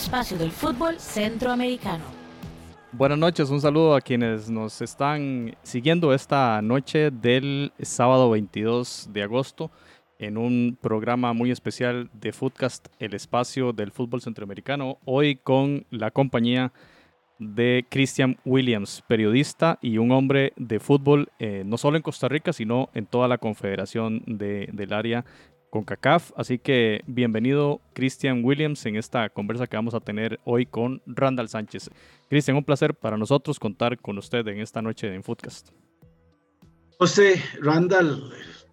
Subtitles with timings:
[0.00, 2.02] espacio del fútbol centroamericano.
[2.92, 9.22] Buenas noches, un saludo a quienes nos están siguiendo esta noche del sábado 22 de
[9.22, 9.70] agosto
[10.18, 16.10] en un programa muy especial de Footcast, el espacio del fútbol centroamericano, hoy con la
[16.10, 16.72] compañía
[17.38, 22.54] de Christian Williams, periodista y un hombre de fútbol, eh, no solo en Costa Rica,
[22.54, 25.26] sino en toda la confederación de, del área
[25.70, 26.32] con CACAF.
[26.36, 31.48] Así que bienvenido Christian Williams en esta conversa que vamos a tener hoy con Randall
[31.48, 31.90] Sánchez.
[32.28, 35.70] Christian, un placer para nosotros contar con usted en esta noche en Footcast.
[36.98, 38.30] José, Randall,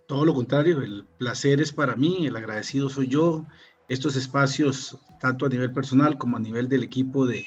[0.08, 3.46] todo lo contrario, el placer es para mí, el agradecido soy yo.
[3.88, 7.46] Estos espacios, tanto a nivel personal como a nivel del equipo de,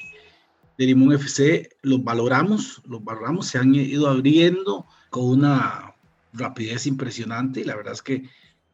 [0.77, 5.93] de Limón FC los valoramos, los valoramos, se han ido abriendo con una
[6.33, 8.23] rapidez impresionante y la verdad es que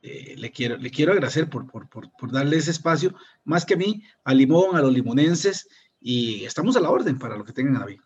[0.08, 3.14] eh, le, quiero, le quiero agradecer por, por, por, por, darle ese espacio,
[3.44, 5.68] más que a mí, a Limón, a los limonenses
[6.00, 8.04] y estamos a la orden para lo que tengan a vida.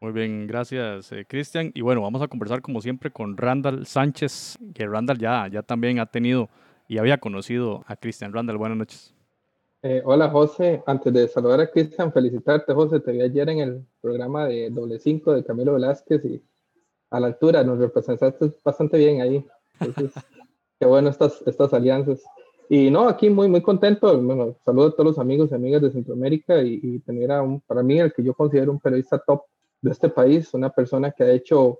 [0.00, 1.70] Muy bien, gracias eh, Cristian.
[1.74, 6.00] Y bueno, vamos a conversar como siempre con Randall Sánchez, que Randall ya, ya también
[6.00, 6.50] ha tenido
[6.86, 8.32] y había conocido a Cristian.
[8.32, 9.14] Randall, buenas noches.
[9.84, 13.86] Eh, hola José, antes de saludar a Cristian, felicitarte José, te vi ayer en el
[14.00, 16.42] programa de Doble 5 de Camilo Velázquez y
[17.10, 19.44] a la altura nos representaste bastante bien ahí.
[19.80, 20.24] Entonces,
[20.82, 22.24] qué bueno estas, estas alianzas.
[22.68, 24.20] Y no, aquí muy, muy contento.
[24.20, 27.60] Bueno, saludo a todos los amigos y amigas de Centroamérica y, y tener a un,
[27.60, 29.42] para mí, el que yo considero un periodista top
[29.80, 31.78] de este país, una persona que ha hecho,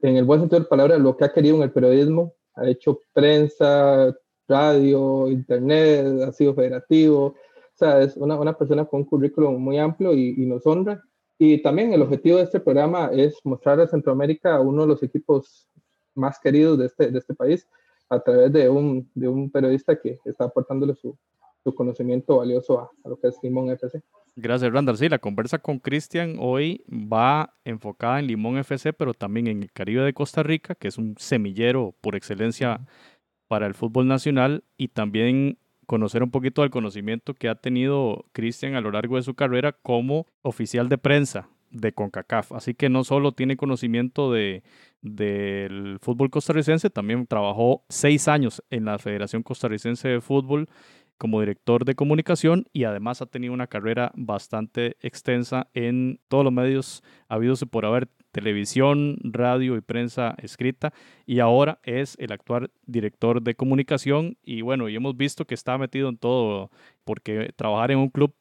[0.00, 2.66] en el buen sentido de la palabra, lo que ha querido en el periodismo, ha
[2.66, 4.16] hecho prensa,
[4.48, 7.26] radio, internet, ha sido federativo.
[7.26, 7.34] O
[7.74, 11.02] sea, es una, una persona con un currículum muy amplio y, y, nos honra.
[11.38, 15.68] Y también el objetivo de este programa es mostrar a Centroamérica uno de los equipos
[16.14, 17.68] más queridos de este, de este país
[18.08, 21.16] a través de un, de un periodista que está aportándole su,
[21.62, 24.02] su conocimiento valioso a, a, lo que es Limón FC.
[24.36, 24.96] Gracias, Randall.
[24.96, 29.72] Sí, la conversa con Cristian hoy va enfocada en Limón FC, pero también en el
[29.72, 32.86] Caribe de Costa Rica, que es un semillero por excelencia
[33.48, 38.74] para el fútbol nacional y también conocer un poquito del conocimiento que ha tenido Cristian
[38.74, 42.52] a lo largo de su carrera como oficial de prensa de CONCACAF.
[42.52, 44.62] Así que no solo tiene conocimiento de,
[45.02, 50.68] del fútbol costarricense, también trabajó seis años en la Federación Costarricense de Fútbol
[51.18, 56.52] como director de comunicación y además ha tenido una carrera bastante extensa en todos los
[56.52, 60.92] medios habidos por haber televisión, radio y prensa escrita
[61.26, 65.76] y ahora es el actual director de comunicación y bueno, y hemos visto que está
[65.76, 66.70] metido en todo
[67.04, 68.34] porque trabajar en un club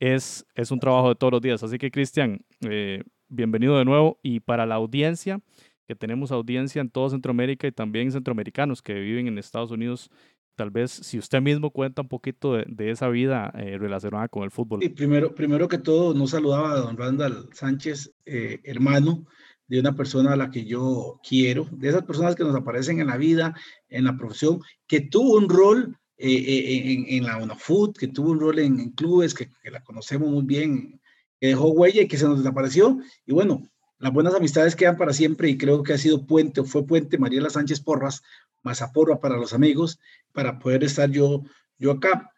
[0.00, 1.62] es, es un trabajo de todos los días.
[1.62, 5.40] Así que Cristian, eh, bienvenido de nuevo y para la audiencia,
[5.86, 10.10] que tenemos audiencia en toda Centroamérica y también centroamericanos que viven en Estados Unidos
[10.58, 14.50] tal vez si usted mismo cuenta un poquito de, esa vida eh, relacionada con el
[14.50, 14.80] fútbol.
[14.82, 19.24] Sí, primero, primero que todo, no saludaba a don Randall Sánchez, eh, hermano
[19.68, 23.06] de una persona a la que yo quiero, de esas personas que nos aparecen en
[23.06, 23.54] la vida,
[23.88, 28.58] en la profesión, que tuvo un rol en, en, la UNAFUT, que tuvo un rol
[28.58, 31.00] en, clubes, que, que, la conocemos muy bien,
[31.40, 32.98] que dejó huella y que se nos desapareció.
[33.24, 33.62] Y bueno,
[33.98, 37.18] las buenas amistades quedan para siempre y creo que ha sido puente o fue puente
[37.18, 38.22] Mariela Sánchez Porras
[38.62, 39.98] Mazaporra para los amigos,
[40.32, 41.42] para poder estar yo,
[41.78, 42.32] yo acá.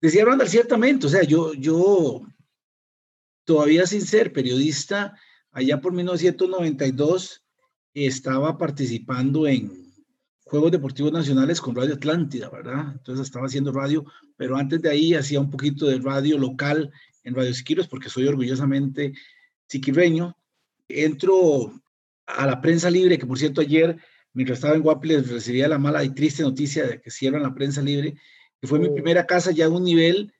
[0.00, 2.22] Decía Randall, ciertamente, o sea, yo, yo
[3.44, 5.18] todavía sin ser periodista,
[5.52, 7.44] allá por 1992
[7.94, 9.89] estaba participando en
[10.50, 12.86] Juegos Deportivos Nacionales con Radio Atlántida, ¿verdad?
[12.90, 14.04] Entonces estaba haciendo radio,
[14.36, 16.90] pero antes de ahí hacía un poquito de radio local
[17.22, 19.12] en Radio Siquiros, porque soy orgullosamente
[19.68, 20.36] siquirreño.
[20.88, 21.72] Entro
[22.26, 23.96] a la prensa libre, que por cierto ayer
[24.32, 27.80] mientras estaba en Guapiles recibía la mala y triste noticia de que cierran la prensa
[27.80, 28.16] libre,
[28.60, 28.82] que fue oh.
[28.82, 30.34] mi primera casa ya a un nivel,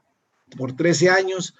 [0.55, 1.55] por 13 años,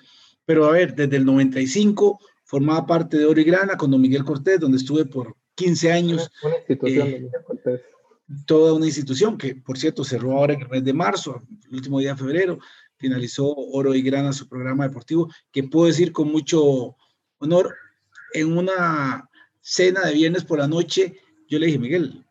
[0.45, 2.19] pero a ver, desde el 95
[2.51, 6.29] formaba parte de Oro y Grana con don Miguel Cortés, donde estuve por 15 años.
[6.43, 7.81] Una institución de Miguel Cortés
[8.45, 11.99] toda una institución que, por cierto, cerró ahora en el mes de marzo, el último
[11.99, 12.59] día de febrero,
[12.97, 16.95] finalizó Oro y Grana su programa deportivo, que puedo decir con mucho
[17.39, 17.75] honor,
[18.33, 19.29] en una
[19.61, 21.17] cena de viernes por la noche,
[21.49, 22.25] yo le dije, Miguel,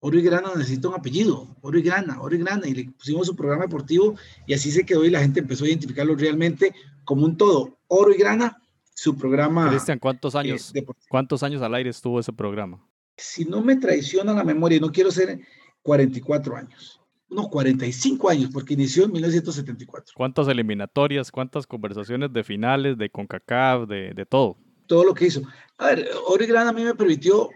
[0.00, 3.26] Oro y Grana necesita un apellido, Oro y Grana, Oro y Grana, y le pusimos
[3.26, 6.74] su programa deportivo y así se quedó y la gente empezó a identificarlo realmente
[7.04, 7.78] como un todo.
[7.88, 8.62] Oro y Grana,
[8.98, 9.68] su programa.
[9.68, 10.72] Cristian, ¿cuántos eh, años,
[11.08, 12.84] ¿cuántos años al aire estuvo ese programa?
[13.18, 15.40] si no me traiciona la memoria, no quiero ser
[15.82, 20.14] 44 años, unos 45 años, porque inició en 1974.
[20.16, 24.56] ¿Cuántas eliminatorias, cuántas conversaciones de finales, de CONCACAF, de, de todo?
[24.86, 25.42] Todo lo que hizo.
[25.76, 27.50] A ver, Ori Gran a mí me permitió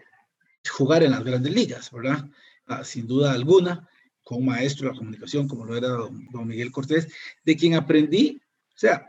[0.69, 2.29] jugar en las grandes ligas, ¿verdad?
[2.67, 3.89] Ah, sin duda alguna,
[4.23, 7.13] con un maestro de la comunicación como lo era don, don Miguel Cortés,
[7.45, 8.41] de quien aprendí,
[8.75, 9.07] o sea,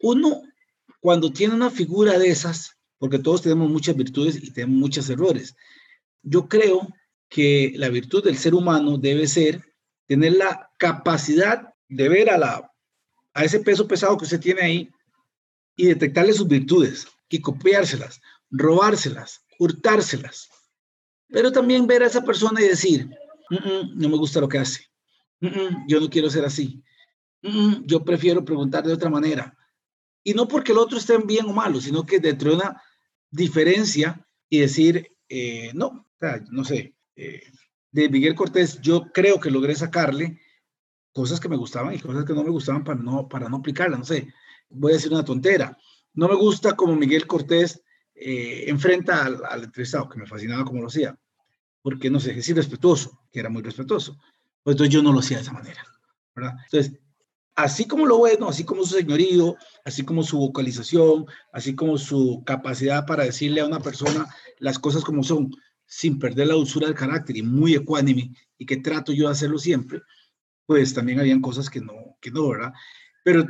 [0.00, 0.42] uno
[1.04, 5.54] cuando tiene una figura de esas, porque todos tenemos muchas virtudes y tenemos muchos errores,
[6.22, 6.88] yo creo
[7.28, 9.74] que la virtud del ser humano debe ser
[10.06, 12.72] tener la capacidad de ver a, la,
[13.34, 14.90] a ese peso pesado que usted tiene ahí
[15.76, 20.48] y detectarle sus virtudes y copiárselas, robárselas, hurtárselas.
[21.28, 23.10] Pero también ver a esa persona y decir,
[23.94, 24.86] no me gusta lo que hace,
[25.86, 26.82] yo no quiero ser así,
[27.84, 29.54] yo prefiero preguntar de otra manera.
[30.24, 32.82] Y no porque el otro esté bien o malo, sino que dentro de una
[33.30, 36.08] diferencia y decir, eh, no,
[36.50, 37.42] no sé, eh,
[37.92, 40.40] de Miguel Cortés yo creo que logré sacarle
[41.12, 43.98] cosas que me gustaban y cosas que no me gustaban para no, para no aplicarla,
[43.98, 44.32] no sé,
[44.70, 45.78] voy a decir una tontera.
[46.14, 47.82] No me gusta como Miguel Cortés
[48.14, 51.18] eh, enfrenta al, al, entrevistado, que me fascinaba como lo hacía,
[51.82, 54.18] porque no sé, es irrespetuoso, que era muy respetuoso.
[54.62, 55.84] Pues entonces yo no lo hacía de esa manera,
[56.34, 56.54] ¿verdad?
[56.64, 56.98] Entonces,
[57.54, 62.42] así como lo bueno, así como su señorío, así como su vocalización, así como su
[62.44, 64.26] capacidad para decirle a una persona
[64.58, 65.50] las cosas como son,
[65.86, 69.58] sin perder la dulzura del carácter y muy ecuánime, y que trato yo de hacerlo
[69.58, 70.00] siempre,
[70.66, 72.72] pues también habían cosas que no, que no, ¿verdad?
[73.22, 73.46] Pero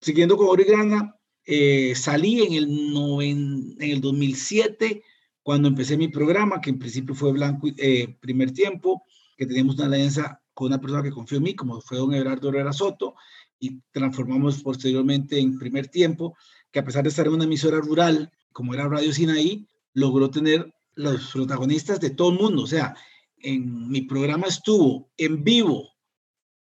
[0.00, 1.14] siguiendo con Origrana,
[1.44, 5.02] eh, salí en el, en el 2007,
[5.42, 9.04] cuando empecé mi programa, que en principio fue blanco eh, primer tiempo,
[9.36, 12.50] que teníamos una alianza con una persona que confió en mí, como fue don Everardo
[12.50, 13.14] Herrera Soto,
[13.60, 16.36] y transformamos posteriormente en primer tiempo,
[16.70, 20.72] que a pesar de estar en una emisora rural, como era Radio Sinaí, logró tener
[20.94, 22.62] los protagonistas de todo el mundo.
[22.62, 22.94] O sea,
[23.38, 25.88] en mi programa estuvo en vivo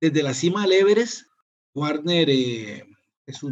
[0.00, 1.23] desde la cima del Everest,
[1.75, 2.85] Warner eh,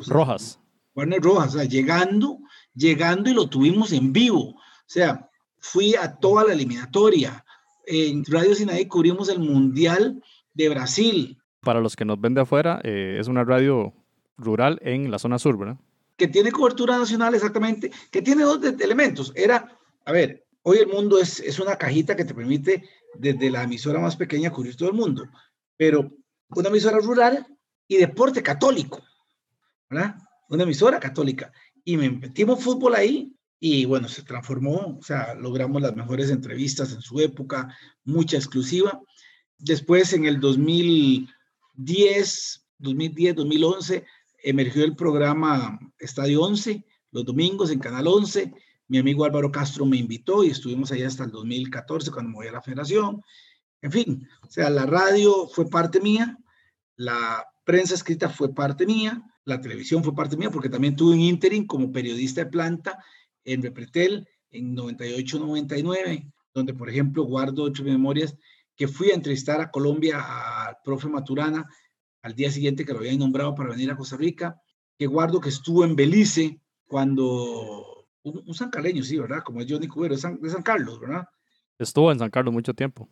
[0.06, 0.58] Rojas.
[0.94, 2.38] Warner Rojas, o sea, llegando,
[2.74, 4.50] llegando y lo tuvimos en vivo.
[4.50, 7.44] O sea, fui a toda la eliminatoria.
[7.86, 10.22] En Radio Sinaí cubrimos el Mundial
[10.54, 11.38] de Brasil.
[11.66, 13.92] Para los que nos ven de afuera, eh, es una radio
[14.38, 15.76] rural en la zona sur, ¿verdad?
[16.16, 19.32] Que tiene cobertura nacional, exactamente, que tiene dos elementos.
[19.34, 22.82] Era, a ver, Hoy el mundo es, es una cajita que te permite
[23.14, 25.22] desde la emisora más pequeña cubrir todo el mundo,
[25.76, 26.10] pero
[26.48, 27.46] una emisora rural
[27.86, 29.00] y deporte católico,
[29.88, 30.16] ¿verdad?
[30.48, 31.52] Una emisora católica.
[31.84, 36.92] Y me metimos fútbol ahí y bueno, se transformó, o sea, logramos las mejores entrevistas
[36.92, 39.00] en su época, mucha exclusiva.
[39.58, 40.40] Después, en el
[41.76, 44.04] 2010, 2010, 2011,
[44.42, 48.52] emergió el programa Estadio 11, los domingos en Canal 11,
[48.88, 52.46] mi amigo Álvaro Castro me invitó y estuvimos allá hasta el 2014 cuando me voy
[52.46, 53.22] a la federación.
[53.82, 56.38] En fin, o sea, la radio fue parte mía,
[56.96, 61.20] la prensa escrita fue parte mía, la televisión fue parte mía, porque también tuve un
[61.20, 63.04] interim como periodista de planta
[63.44, 68.36] en Repretel en 98-99, donde, por ejemplo, guardo ocho memorias
[68.76, 70.20] que fui a entrevistar a Colombia
[70.66, 71.66] al profe Maturana
[72.22, 74.60] al día siguiente que lo habían nombrado para venir a Costa Rica,
[74.98, 79.42] que guardo que estuvo en Belice cuando un, San Carleño, sí, ¿verdad?
[79.44, 81.28] Como es Johnny Cubero, de San, de San Carlos, ¿verdad?
[81.78, 83.08] Estuvo en San Carlos mucho tiempo.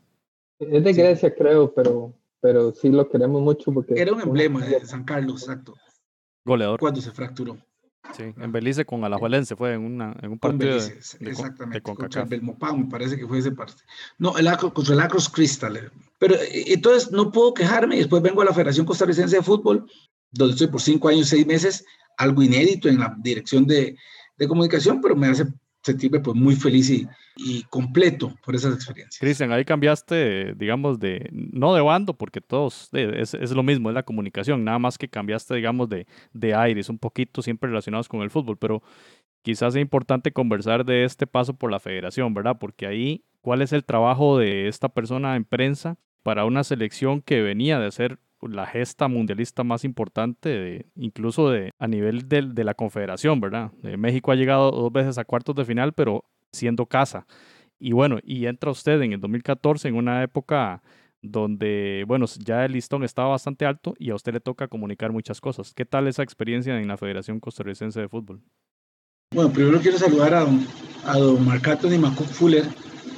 [0.58, 3.94] Es de Grecia, creo, pero, pero sí lo queremos mucho porque...
[3.96, 5.74] Era un emblema de San Carlos, exacto.
[6.44, 6.80] Goleador.
[6.80, 7.58] Cuando se fracturó.
[8.12, 12.22] Sí, en Belice con Alajuelense fue en, una, en un partido Belice, de, exactamente, contra
[12.22, 13.82] el Belmopán, me parece que fue ese parte.
[14.18, 15.76] No, el contra el Acros Crystal.
[15.76, 15.90] Eh.
[16.18, 19.90] Pero eh, entonces no puedo quejarme y después vengo a la Federación Costarricense de Fútbol,
[20.30, 21.84] donde estoy por cinco años, seis meses,
[22.18, 23.96] algo inédito en la dirección de,
[24.36, 25.46] de comunicación, pero me hace
[25.82, 29.18] sentirme pues muy feliz y, y completo por esas experiencias.
[29.18, 33.94] Cristian, ahí cambiaste, digamos, de, no de bando, porque todos, es, es, lo mismo, es
[33.94, 38.22] la comunicación, nada más que cambiaste, digamos, de, de aires, un poquito siempre relacionados con
[38.22, 38.82] el fútbol, pero
[39.42, 42.56] quizás es importante conversar de este paso por la federación, ¿verdad?
[42.58, 47.42] Porque ahí, ¿cuál es el trabajo de esta persona en prensa para una selección que
[47.42, 52.74] venía de ser la gesta mundialista más importante, incluso de, a nivel de, de la
[52.74, 53.72] confederación, ¿verdad?
[53.98, 56.24] México ha llegado dos veces a cuartos de final, pero
[56.54, 57.26] siendo casa.
[57.78, 60.82] Y bueno, y entra usted en el 2014 en una época
[61.20, 65.40] donde, bueno, ya el listón estaba bastante alto y a usted le toca comunicar muchas
[65.40, 65.72] cosas.
[65.74, 68.42] ¿Qué tal esa experiencia en la Federación Costarricense de Fútbol?
[69.34, 70.66] Bueno, primero quiero saludar a don,
[71.04, 72.64] a don Marc Anthony Fuller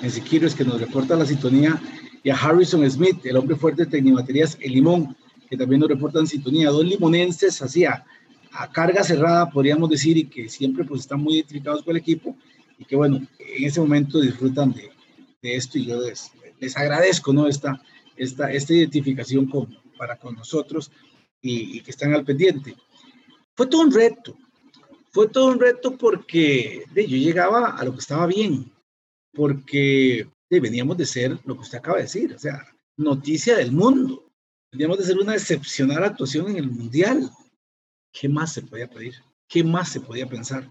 [0.02, 1.80] en Siquirres, que nos reporta la sintonía,
[2.22, 5.16] y a Harrison Smith, el hombre fuerte de Tecnibaterías El Limón,
[5.48, 6.70] que también nos reportan sintonía.
[6.70, 8.04] Dos limonenses así a,
[8.72, 12.36] carga cerrada, podríamos decir, y que siempre pues están muy identificados con el equipo
[12.78, 14.90] y que bueno, en ese momento disfrutan de,
[15.42, 16.30] de esto y yo les,
[16.60, 17.46] les, agradezco, ¿no?
[17.46, 17.80] Esta,
[18.16, 20.90] esta, esta identificación con, para con nosotros
[21.40, 22.76] y, que están al pendiente.
[23.54, 24.36] Fue todo un reto,
[25.10, 28.72] fue todo un reto porque de, yo llegaba a lo que estaba bien,
[29.32, 32.66] porque de, veníamos de ser lo que usted acaba de decir, o sea,
[32.96, 34.22] noticia del mundo.
[34.72, 37.30] Veníamos de ser una excepcional actuación en el Mundial.
[38.12, 39.14] ¿Qué más se podía pedir?
[39.48, 40.70] ¿Qué más se podía pensar?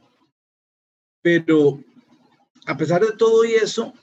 [1.22, 1.84] Pero
[2.66, 3.94] a pesar de todo y eso,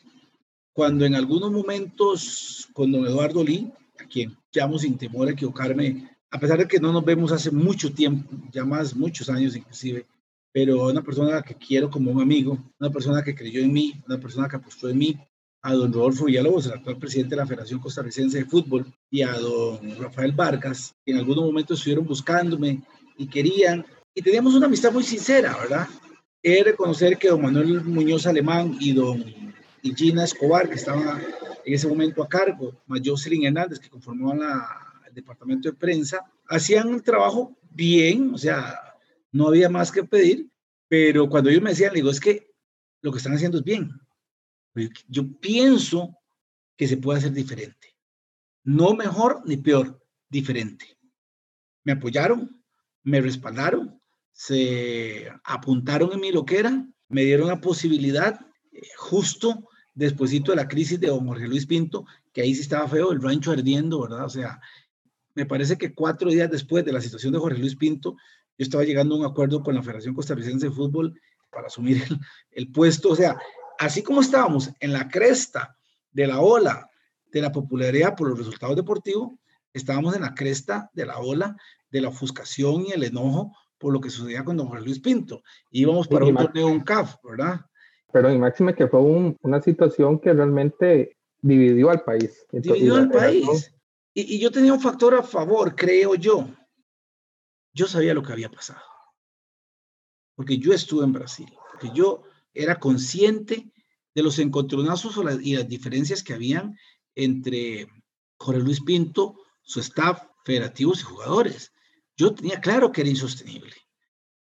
[0.72, 6.10] cuando en algunos momentos con don Eduardo Lee, a quien llamo sin temor a equivocarme,
[6.30, 10.06] a pesar de que no nos vemos hace mucho tiempo, ya más muchos años inclusive,
[10.52, 14.18] pero una persona que quiero como un amigo, una persona que creyó en mí, una
[14.18, 15.18] persona que apostó en mí,
[15.64, 19.32] a don Rodolfo Villalobos, el actual presidente de la Federación Costarricense de Fútbol, y a
[19.38, 22.82] don Rafael Vargas, que en algunos momentos estuvieron buscándome
[23.16, 25.86] y querían, y teníamos una amistad muy sincera, ¿verdad?
[26.42, 29.24] Es reconocer que don Manuel Muñoz Alemán y don
[29.82, 31.22] Gina Escobar, que estaban
[31.64, 34.40] en ese momento a cargo, más Jocelyn Hernández, que conformaban
[35.06, 38.78] el departamento de prensa, hacían un trabajo bien, o sea,
[39.30, 40.50] no había más que pedir,
[40.88, 42.50] pero cuando ellos me decían, digo, es que
[43.00, 43.90] lo que están haciendo es bien.
[45.08, 46.18] Yo pienso
[46.76, 47.94] que se puede hacer diferente.
[48.64, 50.86] No mejor ni peor, diferente.
[51.84, 52.62] Me apoyaron,
[53.02, 54.01] me respaldaron,
[54.44, 58.40] se apuntaron en mi loquera, me dieron la posibilidad
[58.72, 62.88] eh, justo despuesito de la crisis de don Jorge Luis Pinto, que ahí sí estaba
[62.88, 64.24] feo, el rancho ardiendo, ¿verdad?
[64.24, 64.60] O sea,
[65.36, 68.16] me parece que cuatro días después de la situación de Jorge Luis Pinto,
[68.58, 71.16] yo estaba llegando a un acuerdo con la Federación Costarricense de Fútbol
[71.52, 72.18] para asumir el,
[72.50, 73.10] el puesto.
[73.10, 73.36] O sea,
[73.78, 75.76] así como estábamos en la cresta
[76.10, 76.90] de la ola
[77.30, 79.34] de la popularidad por los resultados deportivos,
[79.72, 81.56] estábamos en la cresta de la ola
[81.92, 85.42] de la ofuscación y el enojo por lo que sucedía con don Juan Luis Pinto.
[85.72, 87.66] Íbamos para un torneo, un CAF, ¿verdad?
[88.12, 92.46] Pero en máxima que fue una situación que realmente dividió al país.
[92.52, 93.74] dividió al país.
[94.14, 96.46] Y, y, yo tenía un factor a favor, creo yo.
[97.74, 98.82] Yo sabía lo que había pasado.
[100.36, 101.52] Porque yo estuve en Brasil.
[101.72, 102.22] Porque yo
[102.54, 103.72] era consciente
[104.14, 106.78] de los encontronazos y las diferencias que habían
[107.16, 107.88] entre
[108.38, 111.72] Jorge Luis Pinto, su staff, federativos y jugadores
[112.16, 113.74] yo tenía claro que era insostenible,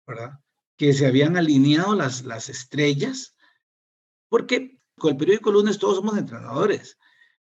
[0.07, 0.41] ¿verdad?
[0.77, 3.37] Que se habían alineado las, las estrellas,
[4.29, 6.99] porque con el periódico lunes todos somos entrenadores,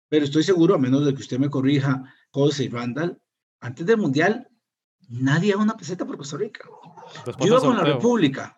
[0.08, 3.20] pero estoy seguro, a menos de que usted me corrija, José y Randall,
[3.60, 4.48] antes del Mundial,
[5.08, 6.68] nadie daba una peseta por Costa Rica.
[7.40, 8.57] Yo iba con la República,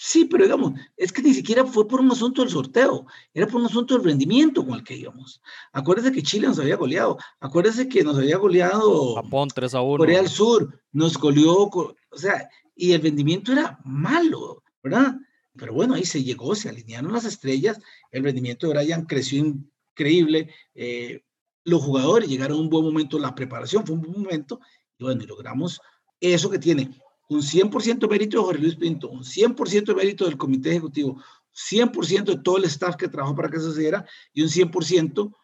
[0.00, 3.60] Sí, pero digamos, es que ni siquiera fue por un asunto del sorteo, era por
[3.60, 5.42] un asunto del rendimiento con el que íbamos.
[5.72, 9.98] Acuérdese que Chile nos había goleado, acuérdese que nos había goleado Japón 3 a 1.
[9.98, 15.16] Corea del Sur, nos goleó, o sea, y el rendimiento era malo, ¿verdad?
[15.54, 17.80] Pero bueno, ahí se llegó, se alinearon las estrellas,
[18.12, 21.24] el rendimiento de Brian creció increíble, eh,
[21.64, 24.60] los jugadores llegaron a un buen momento, la preparación fue un buen momento,
[24.96, 25.80] y bueno, y logramos
[26.20, 26.88] eso que tiene
[27.28, 31.22] un 100% mérito de Jorge Luis Pinto, un 100% mérito del comité ejecutivo,
[31.54, 33.90] 100% de todo el staff que trabajó para que eso se
[34.32, 35.34] y un 100%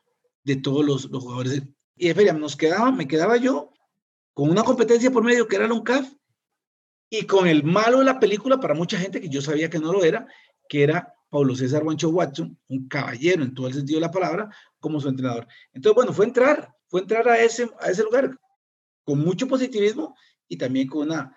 [0.44, 1.62] de todos los, los jugadores.
[1.96, 3.72] Y espera, nos quedaba, me quedaba yo
[4.32, 6.12] con una competencia por medio que era el UNCAF
[7.10, 9.92] y con el malo de la película para mucha gente que yo sabía que no
[9.92, 10.26] lo era,
[10.68, 14.48] que era Pablo César Juancho Watson, un caballero en todo el sentido de la palabra,
[14.78, 15.46] como su entrenador.
[15.72, 18.38] Entonces, bueno, fue entrar, fue entrar a ese, a ese lugar
[19.04, 20.16] con mucho positivismo
[20.48, 21.36] y también con una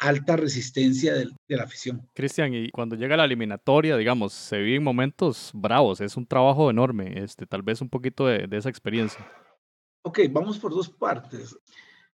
[0.00, 2.08] alta resistencia de, la afición.
[2.14, 7.22] Cristian, y cuando llega la eliminatoria, digamos, se viven momentos bravos, es un trabajo enorme,
[7.22, 9.24] este, tal vez un poquito de, de esa experiencia.
[10.02, 11.56] Ok, vamos por dos partes.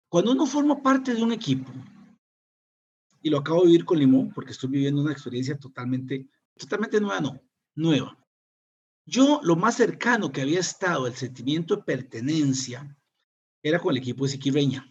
[0.08, 1.72] Cuando uno forma parte de un equipo,
[3.20, 7.20] y lo acabo de vivir con Limón, porque estoy viviendo una experiencia totalmente, totalmente nueva,
[7.20, 7.40] no,
[7.74, 8.18] nueva.
[9.04, 12.96] Yo lo más cercano que había estado el sentimiento de pertenencia
[13.62, 14.88] era con el equipo de Siquireña,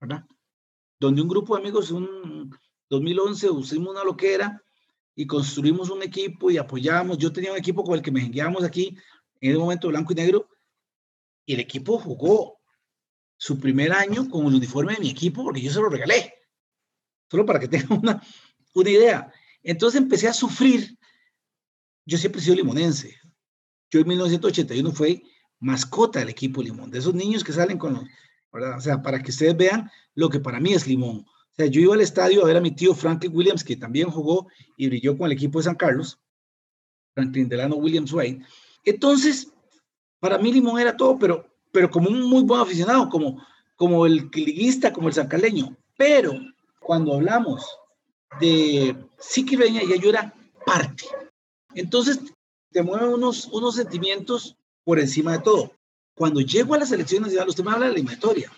[0.00, 0.26] ¿verdad?
[1.04, 2.50] Donde un grupo de amigos, un
[2.88, 4.62] 2011, usamos una loquera
[5.14, 7.18] y construimos un equipo y apoyábamos.
[7.18, 8.96] Yo tenía un equipo con el que me guiábamos aquí
[9.42, 10.48] en ese momento blanco y negro
[11.44, 12.58] y el equipo jugó
[13.36, 16.32] su primer año con el uniforme de mi equipo porque yo se lo regalé.
[17.30, 18.22] Solo para que tengan una,
[18.72, 19.30] una idea.
[19.62, 20.96] Entonces empecé a sufrir.
[22.06, 23.14] Yo siempre he sido limonense.
[23.90, 25.22] Yo en 1981 fui
[25.60, 28.04] mascota del equipo Limón, de esos niños que salen con los,
[28.54, 31.26] O sea, para que ustedes vean lo que para mí es Limón.
[31.26, 34.10] O sea, yo iba al estadio a ver a mi tío Franklin Williams, que también
[34.10, 36.18] jugó y brilló con el equipo de San Carlos,
[37.14, 38.44] Franklin Delano Williams White.
[38.84, 39.52] Entonces,
[40.20, 43.44] para mí Limón era todo, pero, pero como un muy buen aficionado, como,
[43.76, 45.76] como el liguista, como el sancaleño.
[45.96, 46.32] Pero
[46.80, 47.66] cuando hablamos
[48.40, 50.34] de Siquireña, ya yo era
[50.64, 51.04] parte.
[51.74, 52.20] Entonces,
[52.70, 55.72] te mueven unos, unos sentimientos por encima de todo.
[56.14, 58.52] Cuando llego a la selección nacional, usted me habla de la eliminatoria.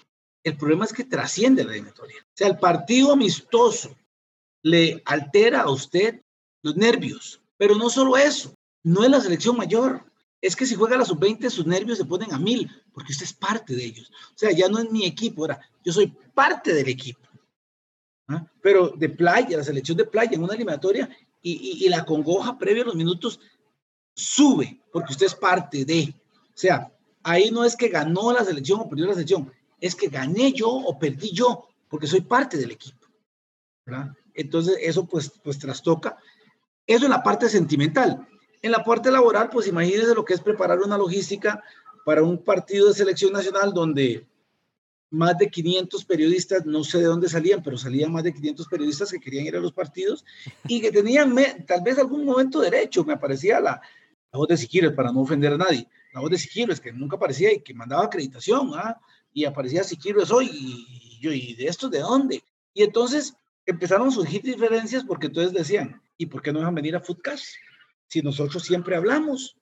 [0.45, 2.19] El problema es que trasciende la eliminatoria.
[2.23, 3.97] O sea, el partido amistoso
[4.63, 6.23] le altera a usted
[6.63, 7.41] los nervios.
[7.57, 10.05] Pero no solo eso, no es la selección mayor.
[10.41, 13.25] Es que si juega a la sub-20, sus nervios se ponen a mil, porque usted
[13.25, 14.11] es parte de ellos.
[14.35, 17.21] O sea, ya no es mi equipo, ahora yo soy parte del equipo.
[18.29, 18.45] ¿Ah?
[18.61, 21.09] Pero de playa, la selección de playa en una eliminatoria
[21.41, 23.41] y, y, y la congoja previo a los minutos
[24.15, 26.15] sube, porque usted es parte de.
[26.49, 26.93] O sea,
[27.27, 30.69] ahí no es que ganó la selección o perdió la selección, es que gané yo
[30.69, 33.07] o perdí yo, porque soy parte del equipo.
[33.85, 34.13] ¿verdad?
[34.33, 36.17] Entonces, eso pues, pues trastoca.
[36.87, 38.27] Eso en la parte sentimental.
[38.63, 41.63] En la parte laboral, pues imagínense lo que es preparar una logística
[42.05, 44.25] para un partido de selección nacional donde
[45.11, 49.11] más de 500 periodistas, no sé de dónde salían, pero salían más de 500 periodistas
[49.11, 50.25] que querían ir a los partidos
[50.69, 51.35] y que tenían
[51.67, 53.05] tal vez algún momento derecho.
[53.05, 53.81] Me aparecía la,
[54.33, 56.95] la voz de Siquiro, para no ofender a nadie, la voz de Siquiro es que
[56.95, 58.99] nunca aparecía y que mandaba acreditación, ¿ah?
[59.35, 62.43] y aparecía Siquiro es hoy, y, yo, ¿y de esto de dónde?
[62.73, 66.97] Y entonces empezaron a surgir diferencias porque entonces decían, ¿y por qué no dejan venir
[66.97, 67.57] a Foodcast?
[68.09, 69.59] Si nosotros siempre hablamos.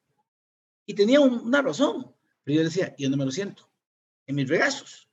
[0.86, 2.14] Y tenía una razón,
[2.44, 3.68] pero yo decía, ¿y dónde me lo siento?
[4.24, 5.08] En mis regazos.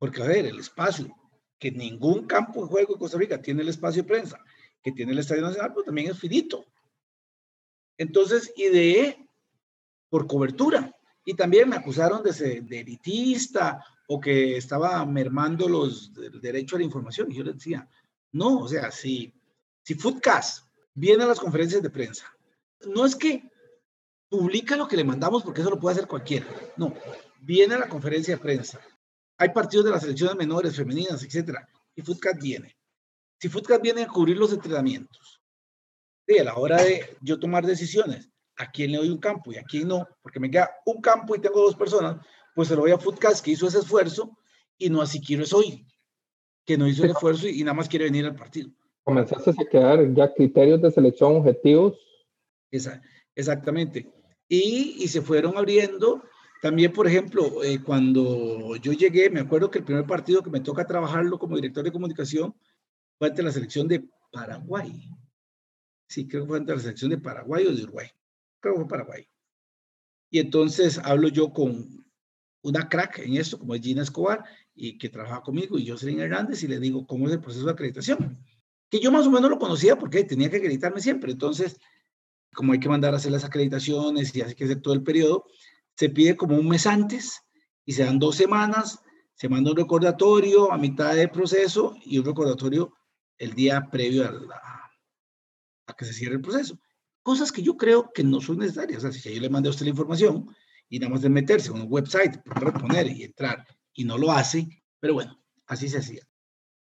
[0.00, 1.14] Porque, a ver, el espacio,
[1.60, 4.40] que ningún campo de juego en Costa Rica tiene el espacio de prensa,
[4.82, 6.66] que tiene el Estadio Nacional, pues también es finito.
[7.96, 9.23] Entonces, ideé
[10.08, 10.94] por cobertura.
[11.24, 16.76] Y también me acusaron de, ser, de elitista o que estaba mermando los el derecho
[16.76, 17.30] a la información.
[17.30, 17.88] Y yo les decía,
[18.32, 19.32] no, o sea, si,
[19.82, 22.26] si Foodcast viene a las conferencias de prensa,
[22.86, 23.50] no es que
[24.28, 26.46] publica lo que le mandamos porque eso lo puede hacer cualquiera.
[26.76, 26.92] No,
[27.40, 28.80] viene a la conferencia de prensa.
[29.38, 31.66] Hay partidos de las selecciones menores, femeninas, etcétera.
[31.96, 32.76] Y Foodcast viene.
[33.40, 35.40] Si Foodcast viene a cubrir los entrenamientos,
[36.26, 39.56] Sí, a la hora de yo tomar decisiones, a quién le doy un campo y
[39.56, 42.16] a quién no, porque me queda un campo y tengo dos personas,
[42.54, 44.36] pues se lo voy a Footcast que hizo ese esfuerzo
[44.78, 45.86] y no así quiero es hoy,
[46.64, 48.70] que no hizo el esfuerzo y, nada más quiere venir al partido.
[49.02, 51.94] Comenzaste a quedar ya criterios de selección objetivos.
[52.70, 53.02] Esa,
[53.34, 54.10] exactamente.
[54.48, 56.22] Y, y, se fueron abriendo.
[56.62, 60.60] También, por ejemplo, eh, cuando yo llegué, me acuerdo que el primer partido que me
[60.60, 62.54] toca trabajarlo como director de comunicación
[63.18, 65.10] fue ante la selección de Paraguay
[66.14, 68.08] sí, creo que fue ante la selección de Paraguay o de Uruguay,
[68.64, 69.28] creo que fue Paraguay.
[70.30, 72.04] Y entonces hablo yo con
[72.62, 74.42] una crack en esto, como es Gina Escobar,
[74.74, 77.72] y que trabaja conmigo, y Jocelyn Hernández, y le digo, ¿cómo es el proceso de
[77.72, 78.38] acreditación?
[78.90, 81.32] Que yo más o menos lo conocía porque tenía que acreditarme siempre.
[81.32, 81.78] Entonces,
[82.54, 85.44] como hay que mandar a hacer las acreditaciones y hay que hacer todo el periodo,
[85.96, 87.42] se pide como un mes antes
[87.84, 89.00] y se dan dos semanas,
[89.34, 92.94] se manda un recordatorio a mitad del proceso y un recordatorio
[93.36, 94.90] el día previo a la,
[95.86, 96.78] a que se cierre el proceso.
[97.24, 99.00] Cosas que yo creo que no son necesarias.
[99.00, 100.54] Sea, si yo le mandé a usted la información
[100.90, 104.84] y nada más de meterse en un website, reponer y entrar y no lo hace,
[105.00, 106.22] pero bueno, así se hacía.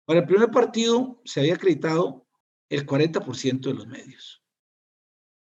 [0.06, 2.26] Para el primer partido se había acreditado
[2.70, 4.42] el 40% de los medios.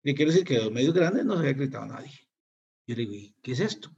[0.02, 2.12] Y quiero decir que de los medios grandes no se había acreditado nadie.
[2.86, 3.90] Yo le digo, ¿y qué es esto?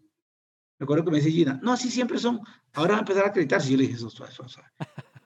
[0.79, 2.38] Me acuerdo que me dice Gina, no, así siempre son.
[2.75, 3.72] Ahora va a empezar a acreditarse.
[3.72, 4.61] Yo le dije, eso, eso, eso.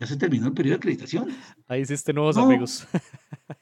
[0.00, 1.28] Ya se terminó el periodo de acreditación.
[1.68, 2.86] Ahí hiciste nuevos amigos.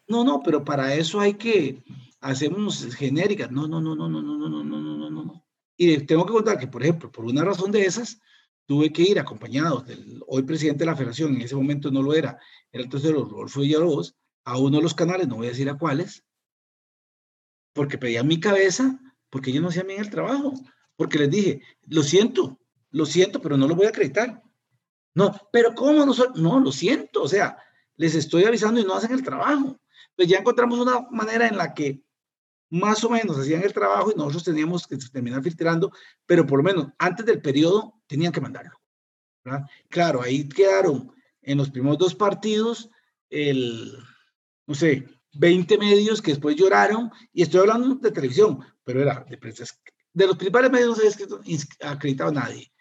[0.07, 1.83] No, no, pero para eso hay que
[2.21, 3.51] hacemos genéricas.
[3.51, 5.45] No, no, no, no, no, no, no, no, no, no, no, no.
[5.77, 8.21] Y tengo que contar que, por ejemplo, por una razón de esas,
[8.67, 12.15] tuve que ir acompañado del hoy presidente de la federación, en ese momento no lo
[12.15, 12.39] era,
[12.71, 15.79] era el tercero Rodolfo Villalobos, a uno de los canales, no voy a decir a
[15.79, 16.25] cuáles,
[17.73, 20.55] porque pedían mi cabeza, porque ellos no hacían bien el trabajo,
[20.97, 22.59] porque les dije, lo siento,
[22.91, 24.43] lo siento, pero no lo voy a acreditar.
[25.19, 26.15] No, pero ¿cómo no?
[26.37, 27.59] No, lo siento, o sea,
[27.97, 29.79] les estoy avisando y no hacen el trabajo
[30.19, 32.03] pues ya encontramos una manera en la que
[32.71, 35.93] más o menos hacían el trabajo y nosotros teníamos que terminar filtrando,
[36.27, 38.77] pero por lo menos antes del periodo tenían que mandarlo.
[39.89, 42.91] Claro, ahí quedaron en los primeros dos partidos
[43.31, 43.97] el,
[44.67, 49.39] no sé, 20 medios que después lloraron, y estoy hablando de televisión, pero era de
[49.39, 49.67] prensa.
[50.13, 52.73] De los principales medios no se ha acreditado nadie.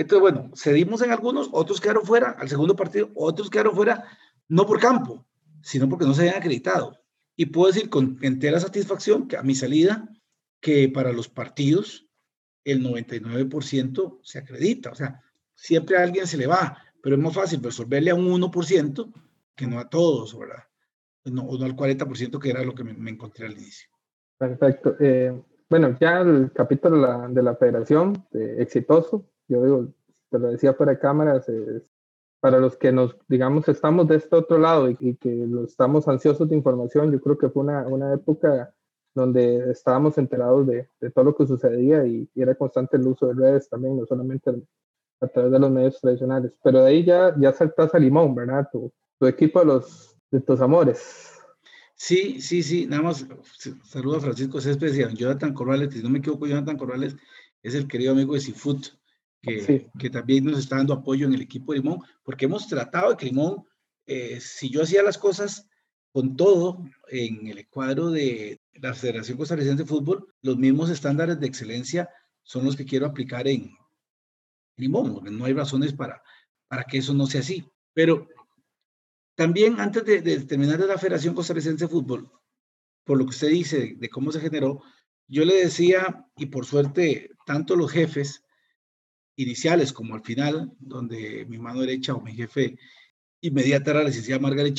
[0.00, 4.02] Entonces, bueno, cedimos en algunos, otros quedaron fuera, al segundo partido, otros quedaron fuera,
[4.48, 5.26] no por campo,
[5.60, 6.98] sino porque no se habían acreditado.
[7.36, 10.08] Y puedo decir con entera satisfacción que a mi salida,
[10.58, 12.08] que para los partidos
[12.64, 14.90] el 99% se acredita.
[14.90, 15.20] O sea,
[15.54, 19.12] siempre a alguien se le va, pero es más fácil resolverle a un 1%
[19.54, 20.64] que no a todos, ¿verdad?
[21.24, 23.90] No, o no al 40% que era lo que me, encontré al inicio.
[24.38, 24.96] Perfecto.
[24.98, 29.88] Eh, bueno, ya el capítulo de la, de la federación, exitoso, yo digo,
[30.30, 31.50] te lo decía de cámaras,
[32.40, 36.56] para los que nos, digamos, estamos de este otro lado y, que estamos ansiosos de
[36.56, 38.72] información, yo creo que fue una, una época
[39.14, 43.34] donde estábamos enterados de, de, todo lo que sucedía y, era constante el uso de
[43.34, 44.50] redes también, no solamente
[45.20, 46.52] a través de los medios tradicionales.
[46.62, 48.68] Pero de ahí ya, ya saltas a Limón, ¿verdad?
[48.72, 48.90] Tu,
[49.26, 51.36] equipo de, los, de tus amores.
[51.94, 53.26] Sí, sí, sí, nada más
[53.84, 57.14] saludo a Francisco Céspedes y Jonathan Corrales, si no me equivoco, Jonathan Corrales
[57.62, 58.86] es el querido amigo de Seafood,
[59.42, 63.10] que, que también nos está dando apoyo en el equipo de Limón, porque hemos tratado
[63.10, 63.64] de que Limón,
[64.06, 65.66] eh, si yo hacía las cosas
[66.12, 71.46] con todo en el cuadro de la Federación Costarricense de Fútbol, los mismos estándares de
[71.46, 72.08] excelencia
[72.42, 73.70] son los que quiero aplicar en,
[74.80, 76.22] Limón, no hay razones para,
[76.66, 77.64] para que eso no sea así.
[77.92, 78.26] Pero
[79.36, 82.30] también antes de, terminar de la Federación Costarricense de Fútbol,
[83.04, 84.82] por lo que usted dice de, cómo se generó,
[85.28, 88.42] yo le decía, y por suerte, tanto los jefes
[89.42, 92.78] iniciales como al final, donde mi mano derecha o mi jefe
[93.40, 94.74] inmediata era la licenciada Margaret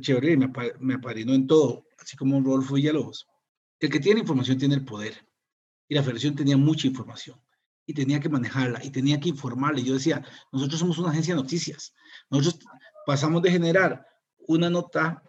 [0.00, 3.26] Chevrolet, me, me apadrinó en todo, así como Rolfo Villalobos.
[3.80, 5.26] El que tiene información tiene el poder.
[5.88, 7.40] Y la federación tenía mucha información
[7.84, 9.82] y tenía que manejarla y tenía que informarle.
[9.82, 11.92] Yo decía, nosotros somos una agencia de noticias.
[12.30, 12.64] Nosotros
[13.06, 14.06] pasamos de generar
[14.46, 15.22] una nota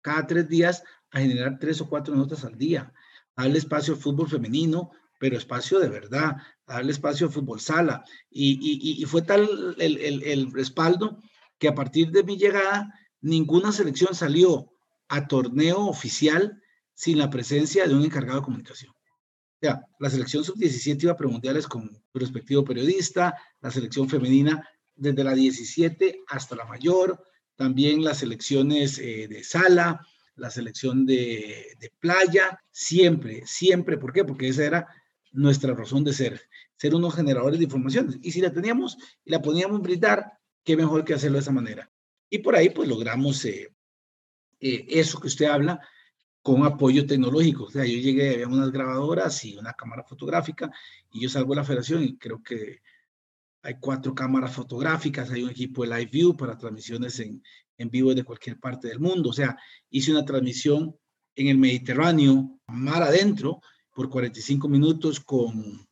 [0.00, 2.92] cada tres días a generar tres o cuatro notas al día.
[3.36, 4.90] Darle espacio al fútbol femenino,
[5.22, 6.34] pero espacio de verdad.
[6.66, 8.02] Darle espacio al fútbol sala.
[8.28, 11.22] Y, fue tal el, el, el respaldo
[11.58, 14.72] que a partir de mi llegada, ninguna selección salió
[15.08, 16.60] a torneo oficial
[16.94, 18.92] sin la presencia de un encargado de comunicación
[19.62, 25.34] sea, la selección sub-17 iba a premundiales con respectivo periodista, la selección femenina desde la
[25.34, 30.04] 17 hasta la mayor, también las selecciones eh, de sala,
[30.34, 34.24] la selección de, playa, siempre, siempre, ¿por qué?
[34.24, 34.88] Porque esa era
[35.32, 36.40] nuestra razón de ser,
[36.76, 38.18] ser unos generadores de información.
[38.22, 40.32] Y si la teníamos y la podíamos brindar,
[40.64, 41.90] qué mejor que hacerlo de esa manera.
[42.30, 43.74] Y por ahí pues logramos eh,
[44.60, 45.80] eh, eso que usted habla,
[46.42, 47.64] con apoyo tecnológico.
[47.64, 50.70] O sea, yo llegué, había unas grabadoras y una cámara fotográfica
[51.10, 52.80] y yo salgo a la federación y creo que
[53.62, 57.42] hay cuatro cámaras fotográficas, hay un equipo de live view para transmisiones en,
[57.78, 59.30] en vivo de cualquier parte del mundo.
[59.30, 59.56] O sea,
[59.88, 60.96] hice una transmisión
[61.36, 63.60] en el Mediterráneo, mar adentro,
[63.94, 65.86] por 45 minutos con,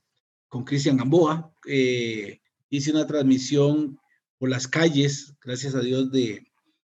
[0.64, 1.52] Cristian Gamboa.
[1.66, 3.98] Eh, hice una transmisión
[4.38, 6.46] por las calles, gracias a Dios, de,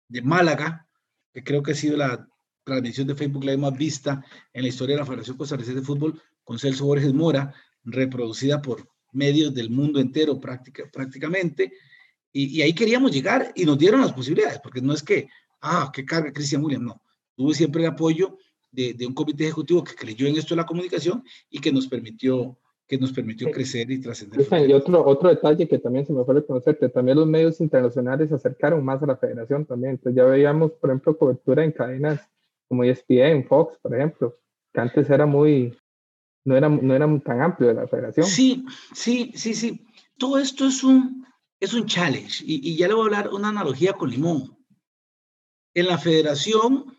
[0.09, 0.88] de Málaga,
[1.33, 2.29] que creo que ha sido la
[2.64, 6.21] transmisión de Facebook Live más vista en la historia de la Federación Costarricense de Fútbol
[6.43, 11.73] con Celso Borges Mora, reproducida por medios del mundo entero práctica, prácticamente.
[12.33, 15.29] Y, ahí queríamos llegar y nos dieron las posibilidades, porque no es que,
[15.61, 17.01] ah, que carga Cristian William, no.
[17.37, 18.38] Tuve siempre el apoyo
[18.75, 21.87] de, de, un comité ejecutivo que creyó en esto de la comunicación y que nos
[21.87, 24.47] permitió que nos permitió crecer y trascender.
[24.69, 28.29] Y otro, otro detalle que también se me fue reconocer, que también los medios internacionales
[28.29, 29.93] se acercaron más a la federación también.
[29.93, 32.21] Entonces ya veíamos, por ejemplo, cobertura en cadenas
[32.69, 34.39] como ESPN, Fox, por ejemplo,
[34.73, 35.77] que antes era muy,
[36.45, 38.27] no era, no era tan amplio de la federación.
[38.27, 39.87] Sí, sí, sí, sí.
[40.19, 41.27] Todo esto es un,
[41.61, 44.59] es un challenge y, y ya le voy a hablar una analogía con Limón.
[45.73, 46.97] En la federación,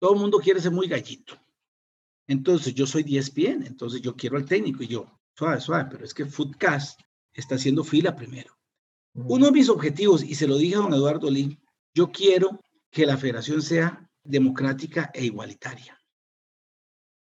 [0.00, 1.38] todo el mundo quiere ser muy gallito.
[2.26, 6.14] Entonces, yo soy ESPN, entonces yo quiero al técnico y yo, suave, suave, pero es
[6.14, 7.00] que Footcast
[7.32, 8.56] está haciendo fila primero.
[9.14, 11.58] Uno de mis objetivos, y se lo dije a don Eduardo Lee,
[11.94, 12.60] yo quiero
[12.90, 15.98] que la federación sea democrática e igualitaria.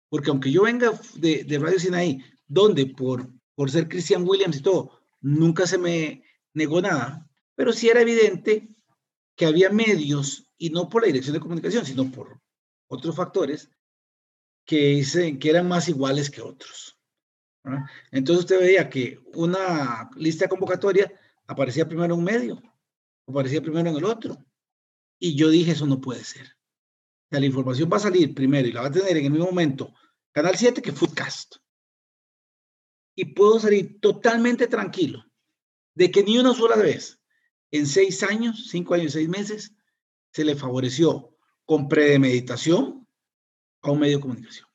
[0.10, 4.62] Porque aunque yo venga de, de Radio Sinaí, donde por, por ser Christian Williams y
[4.62, 8.76] todo, nunca se me negó nada, pero sí era evidente
[9.36, 12.39] que había medios, y no por la dirección de comunicación, sino por
[12.90, 13.70] otros factores,
[14.66, 17.00] que, dicen, que eran más iguales que otros.
[18.12, 21.12] Entonces usted veía que una lista convocatoria
[21.48, 22.62] aparecía primero en un medio,
[23.28, 24.38] aparecía primero en el otro.
[25.18, 26.56] Y yo dije, eso no puede ser.
[27.30, 29.94] la información va a salir primero y la va a tener en el mismo momento
[30.32, 31.56] Canal 7 que Foodcast.
[33.16, 35.26] Y puedo salir totalmente tranquilo
[35.96, 37.20] de que ni una sola vez
[37.72, 39.76] en seis años, cinco años y seis meses,
[40.32, 41.29] se le favoreció
[41.70, 43.08] con premeditación
[43.84, 44.68] a un medio de comunicación.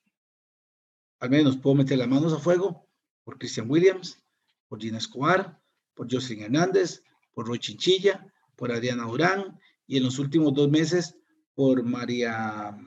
[1.18, 2.88] Al menos puedo meter las manos a fuego
[3.24, 4.22] por Christian Williams,
[4.68, 5.60] por Gina Escobar,
[5.92, 7.02] por Jocelyn Hernández,
[7.32, 11.16] por Roy Chinchilla, por Adriana Durán y en los últimos dos meses
[11.56, 12.78] por María,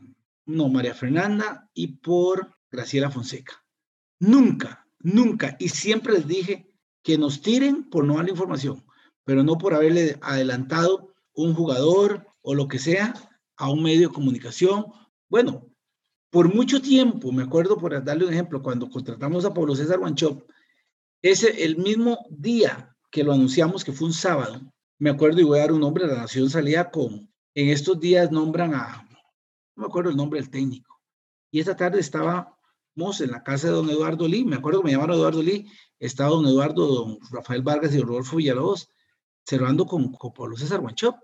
[0.45, 3.61] no, María Fernanda y por Graciela Fonseca.
[4.19, 6.71] Nunca, nunca, y siempre les dije
[7.03, 8.85] que nos tiren por no dar la información,
[9.25, 13.13] pero no por haberle adelantado un jugador o lo que sea
[13.57, 14.85] a un medio de comunicación.
[15.29, 15.67] Bueno,
[16.29, 20.49] por mucho tiempo, me acuerdo, por darle un ejemplo, cuando contratamos a Pablo César Guanchop,
[21.21, 24.61] ese el mismo día que lo anunciamos, que fue un sábado,
[24.99, 28.31] me acuerdo y voy a dar un nombre, la Nación salía con, en estos días
[28.31, 29.07] nombran a,
[29.75, 30.99] no me acuerdo el nombre del técnico,
[31.49, 34.91] y esta tarde estábamos en la casa de don Eduardo Lee, me acuerdo que me
[34.91, 35.67] llamaron Eduardo Lee,
[35.99, 38.89] estaba don Eduardo, don Rafael Vargas y Rodolfo Villalobos,
[39.45, 41.15] cerrando con, con Pablo César Guanchop.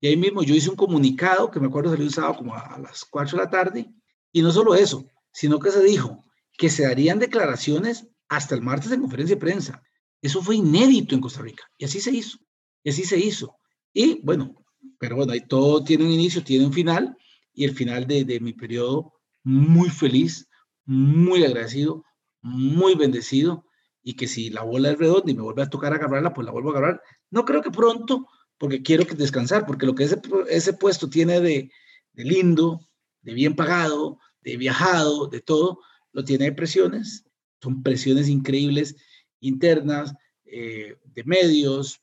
[0.00, 2.78] Y ahí mismo yo hice un comunicado que me acuerdo salió un sábado como a
[2.78, 3.90] las 4 de la tarde.
[4.32, 6.24] Y no solo eso, sino que se dijo
[6.56, 9.82] que se darían declaraciones hasta el martes en conferencia de prensa.
[10.20, 11.64] Eso fue inédito en Costa Rica.
[11.78, 12.38] Y así se hizo.
[12.82, 13.56] Y así se hizo.
[13.92, 14.54] Y bueno,
[14.98, 17.16] pero bueno, ahí todo tiene un inicio, tiene un final.
[17.54, 20.48] Y el final de, mi periodo, muy feliz,
[20.84, 22.04] muy agradecido,
[22.42, 23.64] muy bendecido.
[24.02, 26.52] Y que si la bola es redonda y me vuelve a tocar agarrarla, pues la
[26.52, 27.02] vuelvo a agarrar.
[27.30, 28.26] No creo que pronto,
[28.58, 31.70] porque quiero descansar, porque lo que ese, ese puesto tiene de,
[32.12, 32.80] de lindo,
[33.22, 35.80] de bien pagado, de viajado, de todo,
[36.12, 37.24] lo tiene de presiones.
[37.62, 38.96] Son presiones increíbles
[39.40, 42.00] internas, eh, de medios,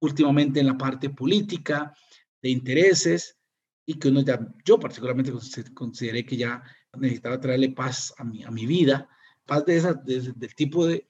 [0.00, 1.94] últimamente en la parte política,
[2.42, 3.36] de intereses,
[3.84, 5.32] y que uno ya, yo particularmente
[5.74, 6.62] consideré que ya
[6.96, 9.08] necesitaba traerle paz a mi, a mi vida,
[9.44, 11.08] paz de esa, del tipo de,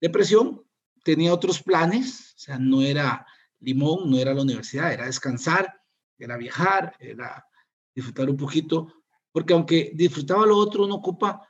[0.00, 0.62] de presión.
[1.04, 3.26] Tenía otros planes, o sea, no era
[3.62, 5.72] limón, no era la universidad, era descansar,
[6.18, 7.46] era viajar, era
[7.94, 8.92] disfrutar un poquito,
[9.32, 11.48] porque aunque disfrutaba lo otro, uno ocupa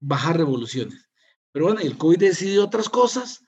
[0.00, 1.10] bajar revoluciones.
[1.52, 3.42] Pero bueno, el COVID decidió otras cosas.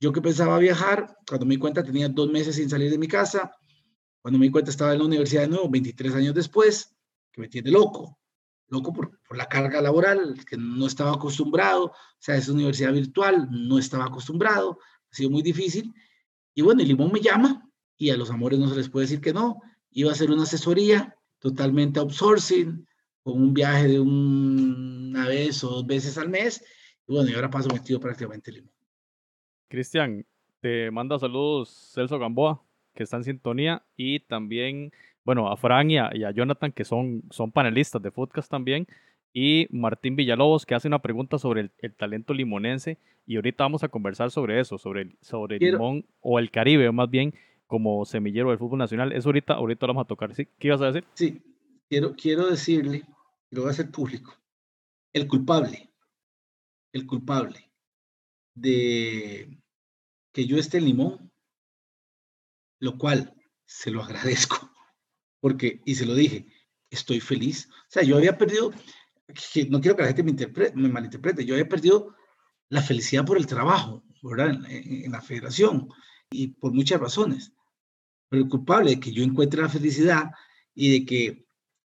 [0.00, 3.08] Yo que pensaba viajar, cuando me di cuenta tenía dos meses sin salir de mi
[3.08, 3.52] casa.
[4.22, 6.94] Cuando me di cuenta estaba en la universidad de nuevo, 23 años después,
[7.32, 8.18] que me tiene loco.
[8.68, 11.86] Loco por, la carga laboral, que no estaba acostumbrado.
[11.86, 14.78] O sea, es universidad virtual, no estaba acostumbrado.
[15.10, 15.92] Ha sido muy difícil.
[16.58, 19.20] Y bueno, el limón me llama y a los amores no se les puede decir
[19.20, 19.62] que no.
[19.92, 22.84] Iba a hacer una asesoría totalmente outsourcing,
[23.22, 26.64] con un viaje de una vez o dos veces al mes.
[27.06, 28.72] Y bueno, y ahora paso metido prácticamente limón.
[29.68, 30.26] Cristian,
[30.58, 32.60] te manda saludos Celso Gamboa,
[32.92, 34.90] que está en sintonía, y también,
[35.22, 38.88] bueno, a Fran y a, y a Jonathan, que son, son panelistas de podcast también,
[39.40, 43.84] y Martín Villalobos, que hace una pregunta sobre el, el talento limonense, y ahorita vamos
[43.84, 47.32] a conversar sobre eso, sobre el, sobre Quiero- limón, o el Caribe más bien,
[47.66, 49.12] como semillero del fútbol nacional.
[49.12, 50.34] Eso ahorita, ahorita lo vamos a tocar.
[50.34, 50.46] ¿Sí?
[50.58, 51.04] ¿Qué ibas a decir?
[51.14, 51.42] Sí,
[51.88, 53.04] quiero, quiero decirle,
[53.50, 54.34] y lo voy a hacer público,
[55.12, 55.90] el culpable,
[56.92, 57.70] el culpable
[58.54, 59.58] de
[60.32, 61.30] que yo esté en Limón,
[62.80, 63.34] lo cual
[63.66, 64.70] se lo agradezco,
[65.40, 66.46] porque, y se lo dije,
[66.90, 67.68] estoy feliz.
[67.70, 68.72] O sea, yo había perdido,
[69.70, 70.32] no quiero que la gente me,
[70.74, 72.14] me malinterprete, yo había perdido
[72.70, 74.50] la felicidad por el trabajo, ¿verdad?
[74.68, 75.88] En, la federación,
[76.30, 77.52] y por muchas razones.
[78.28, 80.30] Pero el culpable de que yo encuentre la felicidad
[80.74, 81.46] y de que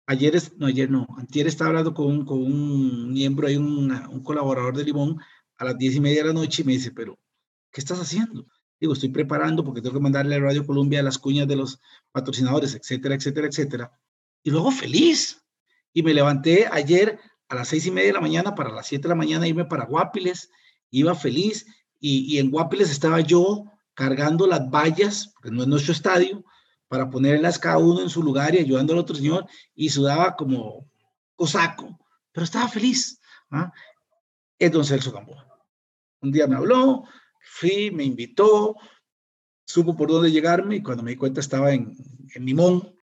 [0.07, 4.21] ayer, es, no ayer no, antier estaba hablando con, un- con un miembro, hay un
[4.23, 5.19] colaborador de Limón
[5.57, 7.17] a las diez y media de la noche y me dice, pero,
[7.71, 8.45] ¿qué estás haciendo?
[8.79, 11.79] Digo, estoy preparando porque tengo que mandarle a Radio Colombia las cuñas de los
[12.11, 13.91] patrocinadores, etcétera, etcétera, etcétera.
[14.43, 15.43] Y luego feliz.
[15.93, 17.19] Y me levanté ayer
[17.49, 19.65] a las seis y media de la mañana para las siete de la mañana irme
[19.65, 20.49] para Guapiles.
[20.91, 21.65] Iba feliz
[21.99, 26.45] y, y en Guapiles estaba yo cargando las vallas, porque no es nuestro estadio,
[26.87, 30.89] para ponerlas cada uno en su lugar y ayudando al otro señor, y sudaba como
[31.35, 31.99] cosaco,
[32.31, 33.19] pero estaba feliz.
[33.51, 33.71] ¿ah?
[34.59, 35.47] Es don Celso Gamboa.
[36.21, 37.03] Un día me habló,
[37.41, 38.75] fui, me invitó,
[39.65, 41.95] supo por dónde llegarme y cuando me di cuenta estaba en,
[42.33, 42.95] en Limón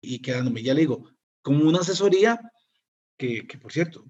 [0.00, 1.10] y quedándome, ya le digo,
[1.42, 2.40] como una asesoría
[3.16, 4.04] que, que por cierto,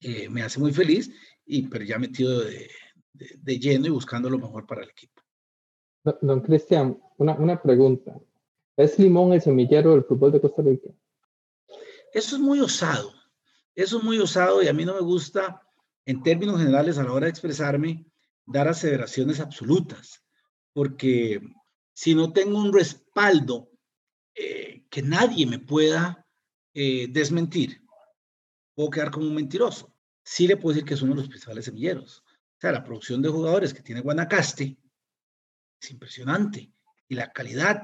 [0.00, 1.10] eh, me hace muy feliz,
[1.44, 2.70] y, pero ya metido de,
[3.12, 5.22] de, de lleno y buscando lo mejor para el equipo.
[6.04, 8.18] Don, don Cristian, una, una pregunta.
[8.76, 10.90] ¿Es Limón el semillero del fútbol de Costa Rica?
[12.12, 13.12] Eso es muy osado.
[13.74, 15.62] Eso es muy osado y a mí no me gusta,
[16.04, 18.06] en términos generales, a la hora de expresarme,
[18.44, 20.24] dar aseveraciones absolutas,
[20.72, 21.40] porque
[21.92, 23.70] si no tengo un respaldo
[24.34, 26.26] eh, que nadie me pueda
[26.74, 27.82] eh, desmentir,
[28.74, 29.94] puedo quedar como un mentiroso.
[30.22, 32.24] Sí le puedo decir que es uno de los principales semilleros.
[32.26, 34.78] O sea, la producción de jugadores que tiene Guanacaste
[35.80, 36.72] es impresionante.
[37.08, 37.82] Y la calidad,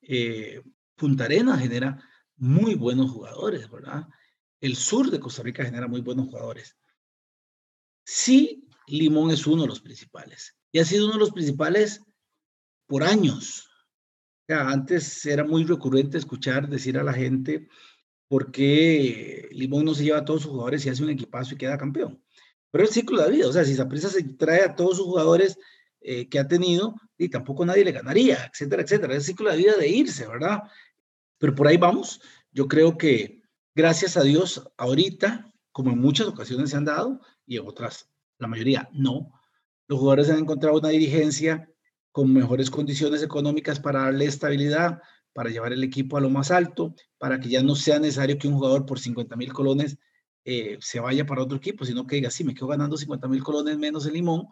[0.00, 0.62] eh,
[0.94, 2.02] Punta Arena genera
[2.36, 4.08] muy buenos jugadores, ¿verdad?
[4.60, 6.76] El sur de Costa Rica genera muy buenos jugadores.
[8.04, 10.56] Sí, Limón es uno de los principales.
[10.70, 12.00] Y ha sido uno de los principales
[12.86, 13.68] por años.
[14.48, 17.68] O antes era muy recurrente escuchar decir a la gente
[18.32, 21.58] por qué Limón no se lleva a todos sus jugadores y hace un equipazo y
[21.58, 22.24] queda campeón.
[22.70, 25.58] Pero el ciclo de vida, o sea, si Zaprisa se trae a todos sus jugadores
[26.00, 29.12] eh, que ha tenido, y tampoco nadie le ganaría, etcétera, etcétera.
[29.12, 30.62] Es el ciclo de vida de irse, ¿verdad?
[31.36, 32.22] Pero por ahí vamos.
[32.52, 33.42] Yo creo que,
[33.74, 38.48] gracias a Dios, ahorita, como en muchas ocasiones se han dado, y en otras, la
[38.48, 39.30] mayoría no,
[39.88, 41.68] los jugadores han encontrado una dirigencia
[42.12, 46.94] con mejores condiciones económicas para darle estabilidad, para llevar el equipo a lo más alto,
[47.18, 49.98] para que ya no sea necesario que un jugador por 50 mil colones
[50.44, 53.42] eh, se vaya para otro equipo, sino que diga, sí, me quedo ganando 50 mil
[53.42, 54.46] colones menos el limón,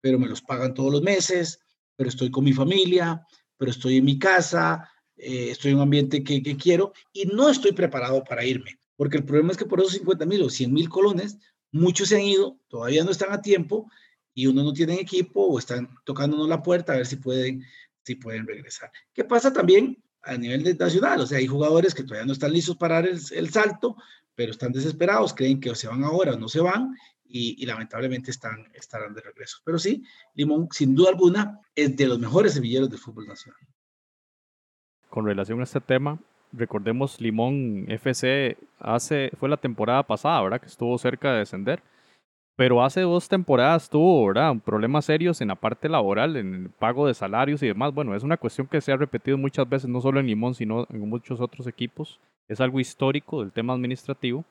[0.00, 1.60] pero me los pagan todos los meses,
[1.96, 6.24] pero estoy con mi familia, pero estoy en mi casa, eh, estoy en un ambiente
[6.24, 9.80] que, que, quiero y no estoy preparado para irme, porque el problema es que por
[9.80, 11.38] esos 50 mil o 100 mil colones,
[11.70, 13.90] muchos se han ido, todavía no están a tiempo
[14.34, 17.64] y uno no tiene equipo o están tocándonos la puerta a ver si pueden,
[18.02, 18.90] si pueden regresar.
[19.12, 21.20] ¿Qué pasa también a nivel nacional?
[21.20, 23.96] O sea, hay jugadores que todavía no están listos para dar el, el salto,
[24.34, 27.66] pero están desesperados, creen que o se van ahora o no se van y, y,
[27.66, 29.58] lamentablemente están, estarán de regreso.
[29.64, 33.60] Pero sí, Limón, sin duda alguna, es de los mejores semilleros del fútbol nacional.
[35.08, 36.18] Con relación a este tema,
[36.52, 40.60] recordemos Limón FC hace, fue la temporada pasada, ¿verdad?
[40.60, 41.82] Que estuvo cerca de descender
[42.56, 44.54] pero hace dos temporadas tuvo, ¿verdad?
[44.64, 47.92] Problemas serios en la parte laboral, en el pago de salarios y demás.
[47.92, 50.86] Bueno, es una cuestión que se ha repetido muchas veces, no solo en Limón, sino
[50.88, 52.20] en muchos otros equipos.
[52.48, 54.44] Es algo histórico del tema administrativo.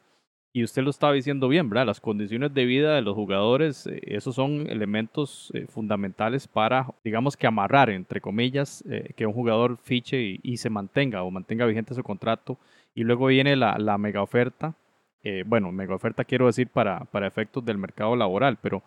[0.55, 1.87] Y usted lo estaba diciendo bien, ¿verdad?
[1.87, 7.35] Las condiciones de vida de los jugadores, eh, esos son elementos eh, fundamentales para, digamos
[7.35, 11.95] que amarrar, entre comillas, eh, que un jugador fiche y, se mantenga o mantenga vigente
[11.95, 12.59] su contrato.
[12.93, 14.75] Y luego viene la, la mega oferta
[15.23, 18.83] eh, bueno, mega oferta quiero decir para, para efectos del mercado laboral, pero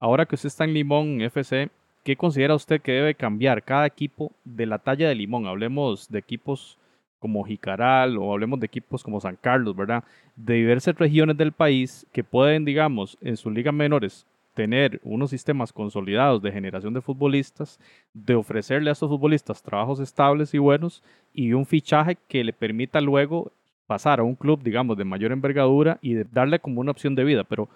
[0.00, 1.70] ahora que usted está en Limón FC,
[2.02, 5.46] ¿qué considera usted que debe cambiar cada equipo de la talla de Limón?
[5.46, 6.78] Hablemos de equipos
[7.18, 10.04] como Jicaral o hablemos de equipos como San Carlos, ¿verdad?
[10.34, 15.70] De diversas regiones del país que pueden, digamos, en sus ligas menores tener unos sistemas
[15.70, 17.78] consolidados de generación de futbolistas,
[18.14, 21.02] de ofrecerle a estos futbolistas trabajos estables y buenos
[21.34, 23.52] y un fichaje que le permita luego
[23.86, 27.44] pasar a un club, digamos, de mayor envergadura y darle como una opción de vida.
[27.44, 27.68] Pero,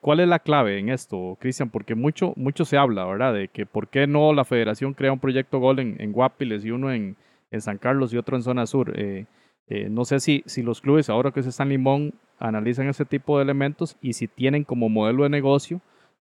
[0.00, 1.70] ¿cuál es la clave en esto, Cristian?
[1.70, 3.34] Porque mucho, mucho se habla, ¿verdad?
[3.34, 6.92] De que por qué no la federación crea un proyecto Gol en, Guapiles y uno
[6.92, 7.16] en,
[7.58, 8.92] San Carlos y otro en Zona Sur.
[8.98, 9.26] Eh,
[9.68, 13.36] eh, no sé si, si los clubes, ahora que se están Limón, analizan ese tipo
[13.36, 15.80] de elementos y si tienen como modelo de negocio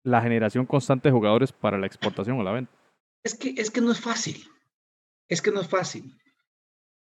[0.02, 2.72] la generación constante de jugadores para la exportación o la venta.
[3.24, 4.44] Es que, es que no es fácil.
[5.28, 6.16] Es que no es fácil.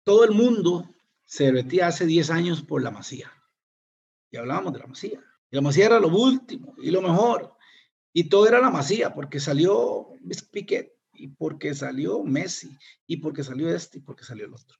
[0.04, 0.90] Todo el mundo
[1.28, 3.32] se derretía hace 10 años por la masía.
[4.32, 5.24] Y hablábamos de la masía.
[5.52, 7.54] Y la masía era lo último y lo mejor.
[8.14, 10.10] Y todo era la masía, porque salió
[10.52, 14.78] Piquet, y porque salió Messi, y porque salió este, y porque salió el otro.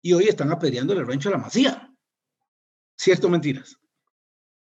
[0.00, 1.92] Y hoy están apedreando el rancho a la masía.
[2.96, 3.76] ¿Cierto mentiras?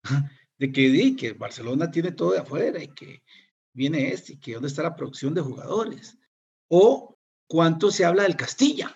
[0.58, 3.22] De que, di que Barcelona tiene todo de afuera y que
[3.74, 6.18] viene este, y que dónde está la producción de jugadores.
[6.70, 8.96] O cuánto se habla del Castilla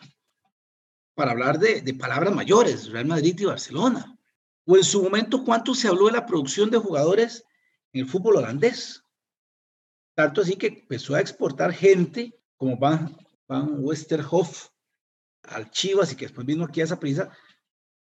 [1.20, 4.18] para hablar de, palabras mayores, Real Madrid y Barcelona.
[4.66, 7.44] O en su momento, ¿cuánto se habló de la producción de jugadores
[7.92, 9.04] en el fútbol holandés?
[10.16, 13.18] Tanto así que empezó a exportar gente como Van,
[13.50, 14.70] Van Westerhoff
[15.44, 17.30] al Chivas y que después vino aquí a esa prisa,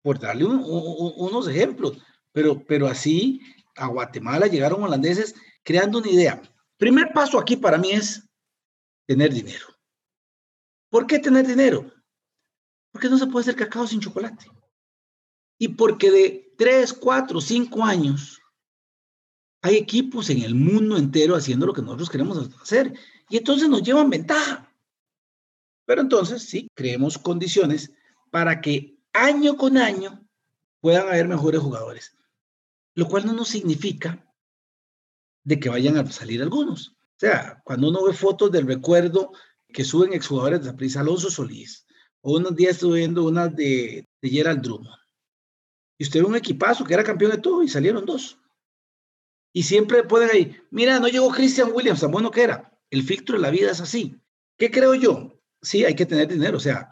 [0.03, 1.97] por darle un, un, unos ejemplos.
[2.33, 3.41] Pero, pero así
[3.77, 6.43] a Guatemala llegaron holandeses creando una idea.
[6.77, 8.29] Primer paso aquí para mí es
[9.07, 9.69] tener dinero.
[10.91, 11.96] ¿Por qué tener dinero?
[12.97, 14.51] Porque no se puede hacer cacao sin chocolate.
[15.59, 18.41] Y porque de 3, 4, 5 años
[19.61, 22.99] hay equipos en el mundo entero haciendo lo que nosotros queremos hacer.
[23.29, 24.75] Y entonces nos llevan ventaja.
[25.85, 27.93] Pero entonces sí, creemos condiciones
[28.31, 30.27] para que año con año
[30.81, 32.17] puedan haber mejores jugadores.
[32.95, 34.27] Lo cual no nos significa
[35.45, 36.89] de que vayan a salir algunos.
[36.89, 39.33] O sea, cuando uno ve fotos del recuerdo
[39.69, 41.86] que suben exjugadores de la prisa, Alonso Solís,
[42.35, 44.99] unos días estuve viendo una de, de Gerald Drummond.
[45.99, 48.39] Y usted ve un equipazo que era campeón de todo y salieron dos.
[49.53, 52.79] Y siempre pueden ahí, mira, no llegó Christian Williams, tan bueno que era.
[52.91, 54.21] El filtro de la vida es así.
[54.59, 55.41] ¿Qué creo yo?
[55.63, 56.59] Sí, hay que tener dinero.
[56.59, 56.91] O sea,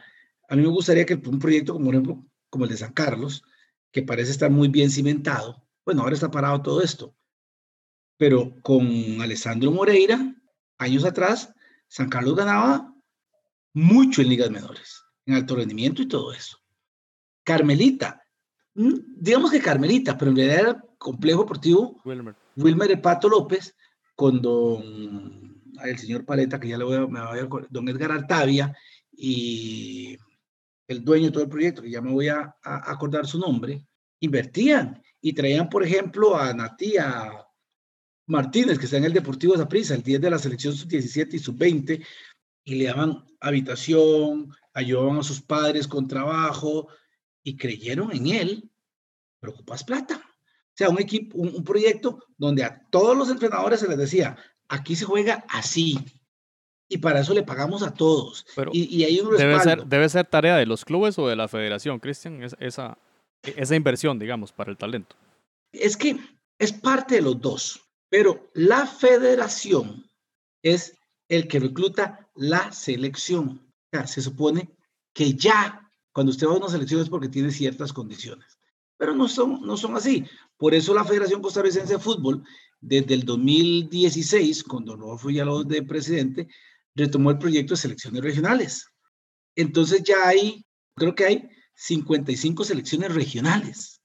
[0.49, 3.45] a mí me gustaría que un proyecto como, ejemplo, como el de San Carlos,
[3.93, 5.63] que parece estar muy bien cimentado.
[5.85, 7.15] Bueno, ahora está parado todo esto.
[8.17, 10.35] Pero con Alessandro Moreira,
[10.79, 11.53] años atrás,
[11.89, 12.95] San Carlos ganaba
[13.75, 16.59] mucho en ligas menores, en alto rendimiento y todo eso.
[17.43, 18.23] Carmelita,
[18.75, 23.75] mm, digamos que Carmelita, pero en realidad era complejo deportivo Wilmer, Wilmer Pato López
[24.15, 28.13] con don el señor Paleta, que ya le voy a, me voy a don Edgar
[28.13, 28.77] Artavia
[29.13, 30.17] y
[30.87, 33.87] el dueño de todo el proyecto, que ya me voy a, acordar su nombre,
[34.21, 37.33] invertían y traían, por ejemplo, a Natía
[38.27, 42.07] Martínez, que está en el Deportivo Zaprisa, el 10 de la selección sub-17 y sub-20,
[42.65, 46.89] y le daban habitación, ayudaban a sus padres con trabajo
[47.43, 48.71] y creyeron en él,
[49.41, 50.17] pero ocupas plata.
[50.17, 54.37] O sea, un equipo, un, proyecto donde a todos los entrenadores se les decía,
[54.69, 55.99] aquí se juega así.
[56.89, 58.45] Y para eso le pagamos a todos.
[58.73, 61.49] y, y hay un debe ser, debe ser tarea de los clubes o de la
[61.49, 62.99] federación, Cristian, esa,
[63.43, 65.17] esa inversión, digamos, para el talento.
[65.73, 66.19] Es que
[66.59, 70.05] es parte de los dos, pero la federación
[70.63, 70.99] es
[71.29, 73.64] el que recluta la selección.
[74.07, 74.71] Se supone
[75.13, 75.81] que ya
[76.13, 78.59] cuando usted va a una selección es porque tiene ciertas condiciones,
[78.97, 80.25] pero no son, no son así.
[80.57, 82.45] Por eso la Federación Costarricense de Fútbol,
[82.81, 86.49] desde el 2016, cuando no fui ya lo de presidente,
[86.95, 88.87] retomó el proyecto de selecciones regionales.
[89.57, 90.65] Entonces ya hay,
[90.97, 94.01] creo que hay 55 selecciones regionales.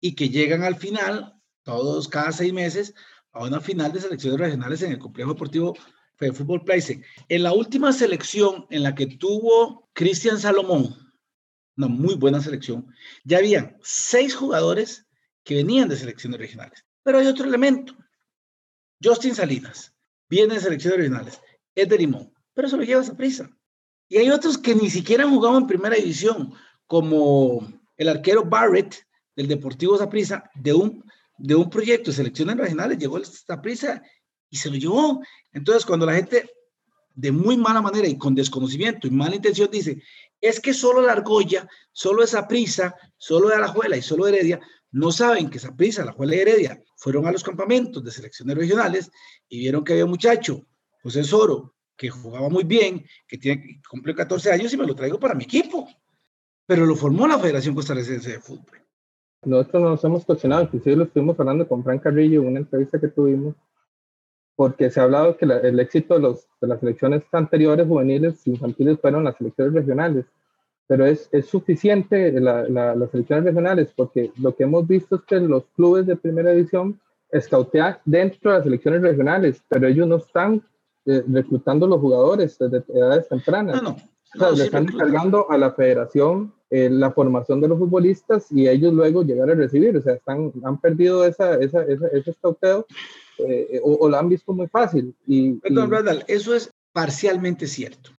[0.00, 2.94] Y que llegan al final, todos cada seis meses,
[3.32, 5.74] a una final de selecciones regionales en el complejo deportivo
[6.20, 7.02] de Fútbol Place.
[7.28, 10.94] En la última selección en la que tuvo Cristian Salomón,
[11.76, 12.86] una muy buena selección,
[13.24, 15.06] ya habían seis jugadores
[15.42, 16.84] que venían de selecciones regionales.
[17.02, 17.94] Pero hay otro elemento.
[19.02, 19.92] Justin Salinas
[20.28, 21.40] viene de selecciones regionales,
[21.74, 23.50] es de Limón, pero eso lo lleva a prisa.
[24.08, 26.54] Y hay otros que ni siquiera han jugado en primera división,
[26.86, 29.06] como el arquero Barrett
[29.36, 31.04] del Deportivo Zaprisa, de un,
[31.38, 34.02] de un proyecto de selecciones regionales, llegó a Zaprisa
[34.54, 35.20] y se lo llevó.
[35.52, 36.48] Entonces, cuando la gente
[37.16, 40.00] de muy mala manera y con desconocimiento y mala intención dice,
[40.40, 44.60] es que solo la argolla, solo esa prisa, solo de Alajuela y solo Heredia,
[44.92, 48.56] no saben que esa prisa, la Juela y Heredia, fueron a los campamentos de selecciones
[48.56, 49.10] regionales
[49.48, 50.64] y vieron que había un muchacho,
[51.02, 55.18] José Soro, que jugaba muy bien, que tiene, cumple 14 años y me lo traigo
[55.18, 55.88] para mi equipo.
[56.64, 58.86] Pero lo formó la Federación Costarricense de Fútbol.
[59.42, 63.08] Nosotros nos hemos cuestionado, inclusive lo estuvimos hablando con Frank Carrillo en una entrevista que
[63.08, 63.56] tuvimos,
[64.56, 69.00] porque se ha hablado que el éxito de, los, de las selecciones anteriores juveniles infantiles
[69.00, 70.26] fueron las selecciones regionales,
[70.86, 75.40] pero es, es suficiente la, las selecciones regionales, porque lo que hemos visto es que
[75.40, 77.00] los clubes de primera división
[77.30, 80.62] escautean dentro de las selecciones regionales, pero ellos no están
[81.06, 83.82] eh, reclutando los jugadores desde edades tempranas.
[83.82, 83.96] No,
[84.36, 84.50] no.
[84.52, 89.22] le están encargando a la federación eh, la formación de los futbolistas y ellos luego
[89.22, 89.96] llegar a recibir.
[89.96, 92.86] O sea, están, han perdido esa, esa, ese escauteo
[93.38, 95.14] eh, o, lo han visto muy fácil.
[95.26, 98.10] Y, Perdón, Bradal, eso es parcialmente cierto.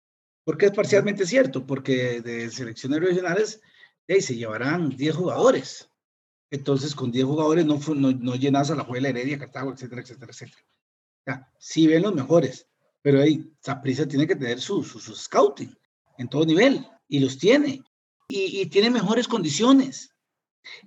[0.43, 1.65] ¿Por qué es parcialmente cierto?
[1.65, 3.61] Porque de selecciones regionales
[4.07, 5.89] se llevarán 10 jugadores.
[6.51, 10.31] Entonces, con 10 jugadores no, no, no llenas a la Juela Heredia, Cartago, etcétera, etcétera,
[10.31, 10.63] etcétera.
[10.63, 12.67] O sea, sí ven los mejores,
[13.01, 15.75] pero ahí Zaprisa tiene que tener su, su, scouting
[16.19, 17.81] en todo nivel y los tiene
[18.29, 20.11] y, y, tiene mejores condiciones.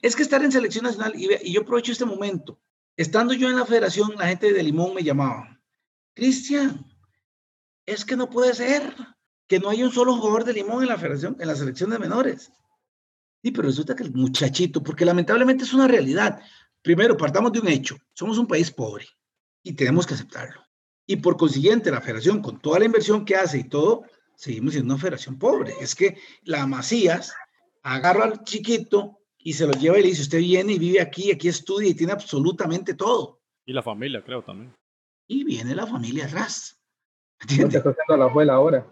[0.01, 2.61] Es que estar en selección nacional, y, y, yo aprovecho este momento,
[2.99, 5.59] estando yo en la federación, la gente de Limón me llamaba,
[6.15, 6.85] Cristian,
[7.87, 8.93] es que no puede ser
[9.47, 11.99] que no hay un solo jugador de Limón en la federación, en la selección de
[12.01, 12.53] menores.
[13.43, 16.41] Sí, pero resulta que el muchachito, porque lamentablemente es una realidad.
[16.83, 19.07] Primero, partamos de un hecho, somos un país pobre
[19.63, 20.61] y tenemos que aceptarlo.
[21.07, 24.03] Y por consiguiente, la federación, con toda la inversión que hace y todo,
[24.35, 25.73] seguimos siendo una federación pobre.
[25.81, 27.33] Es que la Macías
[27.83, 29.18] agarra al chiquito
[29.49, 31.95] y se lo lleva y le dice, usted viene y vive aquí, aquí estudia y
[31.95, 33.41] tiene absolutamente todo.
[33.65, 34.75] Y la familia, creo, también.
[35.27, 36.79] Y viene la familia atrás.
[37.41, 37.77] ¿Entiendes?
[37.77, 38.87] está haciendo la abuela ahora.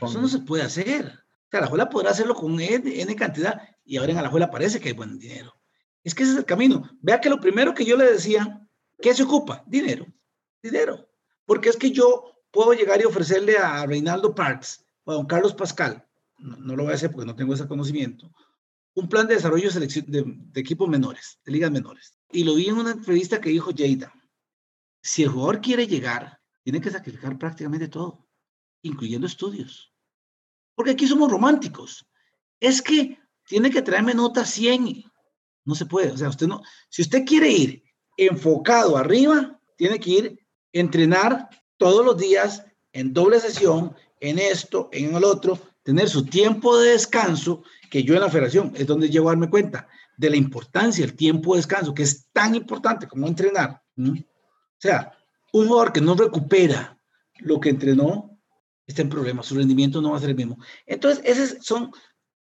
[0.00, 1.06] Eso no se puede hacer.
[1.06, 4.50] O sea, la abuela podrá hacerlo con N, N, cantidad y ahora en la abuela
[4.50, 5.52] parece que hay buen dinero.
[6.04, 6.88] Es que ese es el camino.
[7.00, 8.68] Vea que lo primero que yo le decía
[9.00, 9.64] ¿Qué se ocupa?
[9.66, 10.06] Dinero.
[10.62, 11.08] Dinero.
[11.44, 15.54] Porque es que yo puedo llegar y ofrecerle a Reinaldo Parks o a don Carlos
[15.54, 16.06] Pascal,
[16.38, 18.30] no, lo voy a hacer porque no tengo ese conocimiento,
[18.98, 22.18] un plan de desarrollo de, equipos menores, de ligas menores.
[22.32, 24.12] Y lo vi en una entrevista que dijo Jada.
[25.00, 28.26] Si el jugador quiere llegar, tiene que sacrificar prácticamente todo,
[28.82, 29.94] incluyendo estudios.
[30.74, 32.08] Porque aquí somos románticos.
[32.58, 35.04] Es que tiene que traerme nota 100.
[35.64, 36.10] No se puede.
[36.10, 36.60] O sea, usted no.
[36.88, 37.84] Si usted quiere ir
[38.16, 45.14] enfocado arriba, tiene que ir entrenar todos los días en doble sesión, en esto, en
[45.14, 49.30] el otro, tener su tiempo de descanso, que yo en la federación es donde llego
[49.30, 53.26] a darme cuenta de la importancia del tiempo de descanso, que es tan importante como
[53.26, 53.82] entrenar.
[53.96, 54.12] O
[54.76, 55.16] sea,
[55.50, 57.00] un jugador que no recupera
[57.38, 58.38] lo que entrenó
[58.86, 60.58] está en problemas, su rendimiento no va a ser el mismo.
[60.84, 61.90] Entonces, esos son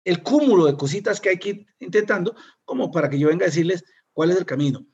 [0.02, 2.34] el cúmulo de cositas que hay que ir intentando,
[2.64, 4.84] como para que yo venga a decirles cuál es el camino.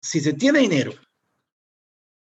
[0.00, 0.94] Si se tiene dinero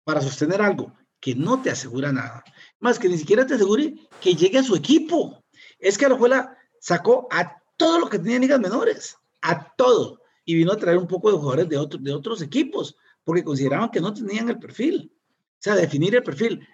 [0.03, 2.43] para sostener algo que no te asegura nada,
[2.79, 5.43] más que ni siquiera te asegure que llegue a su equipo.
[5.79, 10.55] Es que Alajuela sacó a todo lo que tenía en ligas menores, a todo, y
[10.55, 13.99] vino a traer un poco de jugadores de, otro, de otros equipos, porque consideraban que
[13.99, 15.11] no tenían el perfil.
[15.13, 16.65] O sea, definir el perfil.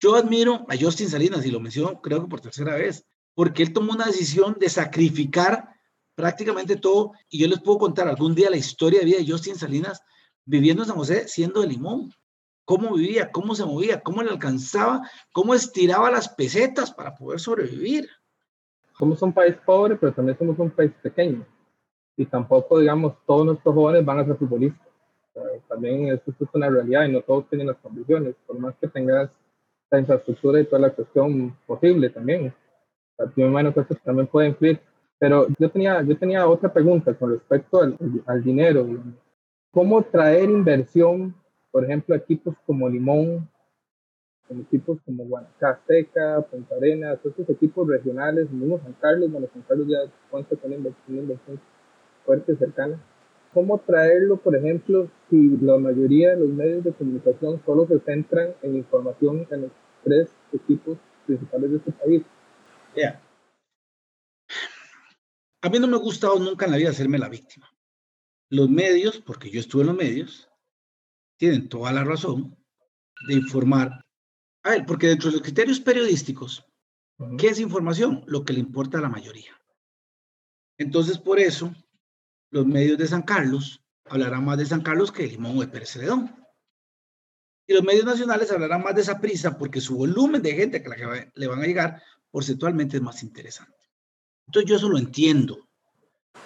[0.00, 3.72] Yo admiro a Justin Salinas, y lo menciono creo que por tercera vez, porque él
[3.72, 5.68] tomó una decisión de sacrificar
[6.14, 9.56] prácticamente todo, y yo les puedo contar algún día la historia de vida de Justin
[9.56, 10.00] Salinas
[10.44, 12.12] viviendo en San José siendo de Limón
[12.64, 15.02] cómo vivía, cómo se movía, cómo le alcanzaba,
[15.32, 18.08] cómo estiraba las pesetas para poder sobrevivir.
[18.98, 21.44] Somos un país pobre, pero también somos un país pequeño.
[22.16, 24.88] Y tampoco, digamos, todos nuestros jóvenes van a ser futbolistas.
[25.68, 29.30] también esto, es una realidad y no todos tienen las condiciones, por más que tengas
[29.90, 32.54] la infraestructura y toda la cuestión posible también.
[33.36, 34.80] yo me que eso también puede influir.
[35.18, 37.96] Pero yo tenía, yo tenía otra pregunta con respecto al,
[38.26, 38.86] al dinero.
[39.70, 41.34] ¿Cómo traer inversión
[41.74, 43.50] por ejemplo, equipos como Limón,
[44.46, 49.88] como equipos como Guanacasteca, Punta Arenas, estos equipos regionales, mismo San Carlos, bueno, San Carlos
[49.88, 51.60] ya cuenta con una inversión,
[52.24, 53.04] fuerte, cercana.
[53.52, 58.54] ¿Cómo traerlo, por ejemplo, si la mayoría de los medios de comunicación solo se centran
[58.62, 59.72] en información en los
[60.04, 60.96] tres equipos
[61.26, 62.22] principales de este país?
[62.94, 63.20] Yeah.
[65.60, 67.68] A mí no me ha gustado nunca en la vida hacerme la víctima.
[68.48, 70.48] Los medios, porque yo estuve en los medios,
[71.36, 72.56] tienen toda la razón
[73.26, 74.04] de informar
[74.62, 76.64] a él, porque dentro de los criterios periodísticos,
[77.38, 78.24] ¿qué es información?
[78.26, 79.52] Lo que le importa a la mayoría.
[80.78, 81.74] Entonces, por eso,
[82.50, 85.68] los medios de San Carlos hablarán más de San Carlos que de Limón o de
[85.68, 86.34] Pérez Celedón.
[87.66, 90.96] Y los medios nacionales hablarán más de esa prisa porque su volumen de gente la
[90.96, 93.78] que le van a llegar porcentualmente es más interesante.
[94.46, 95.63] Entonces, yo eso lo entiendo.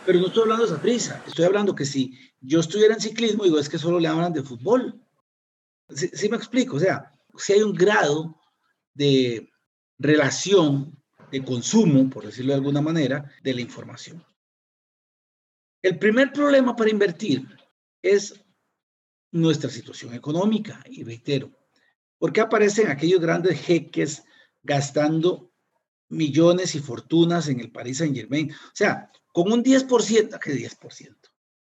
[0.05, 3.45] Pero no estoy hablando de esa prisa, estoy hablando que si yo estuviera en ciclismo,
[3.45, 5.01] digo, es que solo le hablan de fútbol.
[5.91, 8.41] Sí, me explico, o sea, si hay un grado
[8.95, 9.51] de
[9.99, 10.99] relación,
[11.30, 14.24] de consumo, por decirlo de alguna manera, de la información.
[15.82, 17.47] El primer problema para invertir
[18.03, 18.43] es
[19.30, 21.53] nuestra situación económica, y reitero,
[22.18, 24.24] porque aparecen aquellos grandes jeques
[24.62, 25.48] gastando
[26.09, 28.51] millones y fortunas en el Paris Saint Germain.
[28.51, 31.17] O sea, con un 10%, ¿qué 10%?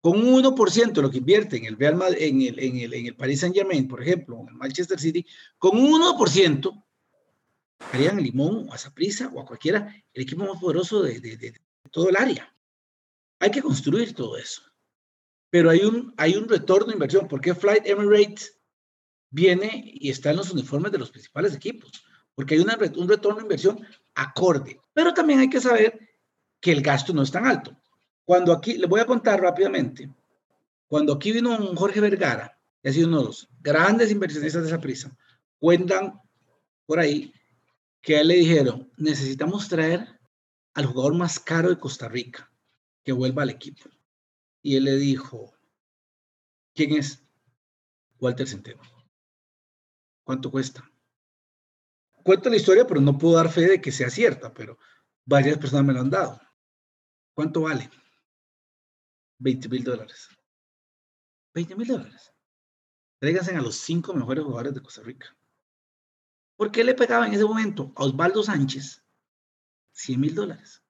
[0.00, 3.06] Con un 1% de lo que invierte en el, Real en el, en el, en
[3.06, 5.26] el Paris Saint Germain, por ejemplo, en el Manchester City,
[5.58, 6.84] con un 1%,
[7.92, 11.60] harían Limón o a Saprissa o a cualquiera el equipo más poderoso de, de, de,
[11.90, 12.52] todo el área.
[13.38, 14.62] Hay que construir todo eso.
[15.50, 17.28] Pero hay un, hay un retorno de inversión.
[17.28, 18.58] ¿Por qué Flight Emirates
[19.30, 22.04] viene y está en los uniformes de los principales equipos?
[22.36, 23.84] Porque hay un retorno de inversión
[24.14, 24.78] acorde.
[24.92, 25.98] Pero también hay que saber
[26.60, 27.76] que el gasto no es tan alto.
[28.24, 30.08] Cuando aquí, le voy a contar rápidamente,
[30.86, 34.68] cuando aquí vino un Jorge Vergara, que ha sido uno de los grandes inversionistas de
[34.68, 35.16] esa prisa,
[35.58, 36.20] cuentan
[36.84, 37.32] por ahí
[38.00, 40.20] que a él le dijeron, necesitamos traer
[40.74, 42.52] al jugador más caro de Costa Rica,
[43.02, 43.88] que vuelva al equipo.
[44.62, 45.54] Y él le dijo,
[46.74, 47.24] ¿quién es?
[48.20, 48.82] Walter Centeno.
[50.24, 50.88] ¿Cuánto cuesta?
[52.26, 54.80] Cuento la historia, pero no puedo dar fe de que sea cierta, pero
[55.24, 56.40] varias personas me lo han dado.
[57.32, 57.88] ¿Cuánto vale?
[59.38, 60.28] 20 mil dólares.
[61.54, 62.32] 20 mil dólares.
[63.20, 65.36] Tráiganse a los cinco mejores jugadores de Costa Rica.
[66.56, 69.04] ¿Por qué le pegaba en ese momento a Osvaldo Sánchez
[69.92, 70.82] 100 mil dólares?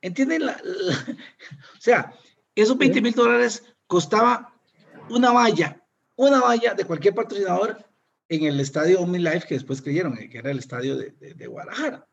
[0.00, 0.46] ¿Entienden?
[0.46, 0.60] La,
[1.78, 2.12] o sea,
[2.56, 4.60] esos 20 mil dólares costaba
[5.08, 5.86] una valla,
[6.16, 7.93] una valla de cualquier patrocinador
[8.34, 12.06] en el estadio OmniLife que después creyeron que era el estadio de, de, de Guadalajara.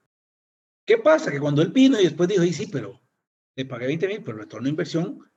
[0.86, 1.32] ¿Qué pasa?
[1.32, 3.00] Que cuando él vino y después dijo, y sí, pero
[3.56, 5.32] le pagué 20 mil, pero el retorno de inversión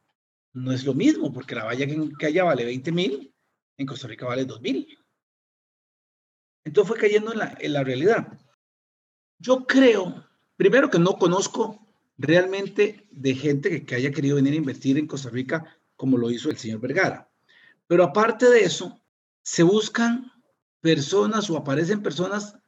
[0.52, 3.34] no es lo mismo, porque la valla que, allá vale 20 mil,
[3.76, 4.98] en Costa Rica vale 2 mil.
[6.64, 8.38] Entonces fue cayendo en la, en la realidad.
[9.38, 10.26] Yo creo,
[10.56, 15.06] primero que no conozco realmente de gente que, que haya querido venir a invertir en
[15.06, 17.30] Costa Rica como lo hizo el señor Vergara.
[17.86, 19.00] Pero aparte de eso,
[19.42, 20.32] se buscan
[20.84, 22.58] personas o aparecen personas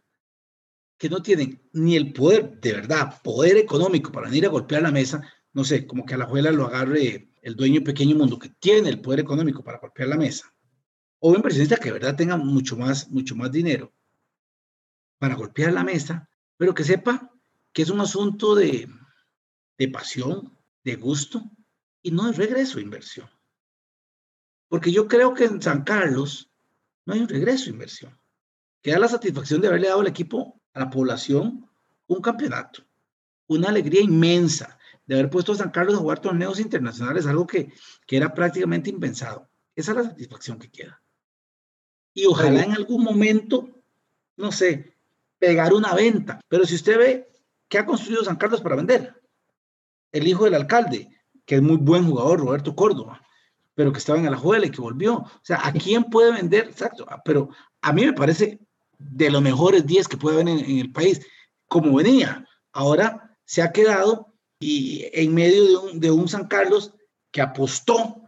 [0.96, 4.90] que no tienen ni el poder, de verdad, poder económico para venir a golpear la
[4.90, 5.20] mesa,
[5.52, 8.88] no sé, como que a la juela lo agarre el dueño pequeño mundo que tiene
[8.88, 10.50] el poder económico para golpear la mesa,
[11.18, 13.92] o un inversionista que de verdad tenga mucho más, mucho más dinero
[15.18, 17.30] para golpear la mesa, pero que sepa
[17.74, 18.88] que es un asunto de,
[19.76, 21.42] de pasión, de gusto,
[22.00, 23.28] y no es regreso de inversión.
[24.68, 26.50] Porque yo creo que en San Carlos
[27.06, 28.18] no hay un regreso de inversión.
[28.82, 31.68] Queda la satisfacción de haberle dado al equipo, a la población,
[32.08, 32.84] un campeonato.
[33.46, 37.72] Una alegría inmensa de haber puesto a San Carlos a jugar torneos internacionales, algo que,
[38.06, 39.48] que era prácticamente impensado.
[39.74, 41.00] Esa es la satisfacción que queda.
[42.12, 43.68] Y ojalá en algún momento,
[44.36, 44.96] no sé,
[45.38, 46.40] pegar una venta.
[46.48, 47.28] Pero si usted ve,
[47.68, 49.20] ¿qué ha construido San Carlos para vender?
[50.10, 51.08] El hijo del alcalde,
[51.44, 53.22] que es muy buen jugador, Roberto Córdoba,
[53.76, 55.18] pero que estaba en la juela y que volvió.
[55.18, 56.64] O sea, ¿a quién puede vender?
[56.64, 57.50] Exacto, pero
[57.82, 58.58] a mí me parece
[58.98, 61.24] de los mejores 10 que puede haber en, el país,
[61.68, 62.44] como venía.
[62.72, 66.94] Ahora se ha quedado y en medio de un, San Carlos
[67.30, 68.22] que apostó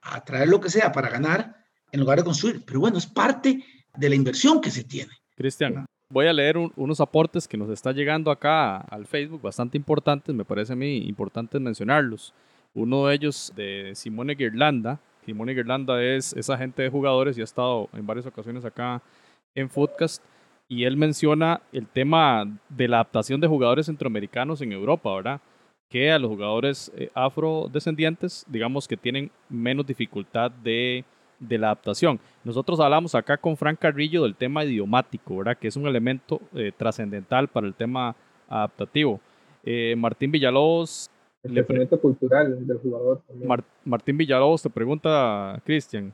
[0.00, 1.54] a traer lo que sea para ganar
[1.92, 2.64] en lugar de construir.
[2.64, 3.62] Pero bueno, es parte
[3.94, 5.12] de la inversión que se tiene.
[5.36, 9.76] Cristian, voy a leer un, unos aportes que nos está llegando acá al Facebook, bastante
[9.76, 12.32] importantes, me parece a mí importante mencionarlos.
[12.74, 15.00] Uno de ellos de Simone Girlanda.
[15.24, 19.00] Simone Girlanda es, es agente de jugadores y ha estado en varias ocasiones acá
[19.54, 20.22] en Footcast.
[20.68, 25.40] Y él menciona el tema de la adaptación de jugadores centroamericanos en Europa, ¿verdad?
[25.94, 31.04] que a los jugadores eh, afrodescendientes, digamos que tienen menos dificultad de,
[31.38, 32.18] de, la adaptación.
[32.42, 35.56] Nosotros hablamos acá con Frank Carrillo del tema idiomático, ¿verdad?
[35.56, 38.16] Que es un elemento eh, trascendental para el tema
[38.48, 39.20] adaptativo.
[39.62, 41.10] Eh, Martín Villalobos.
[41.44, 43.22] El elemento cultural del jugador.
[43.44, 46.12] Mar Martín Villalobos te pregunta, Cristian,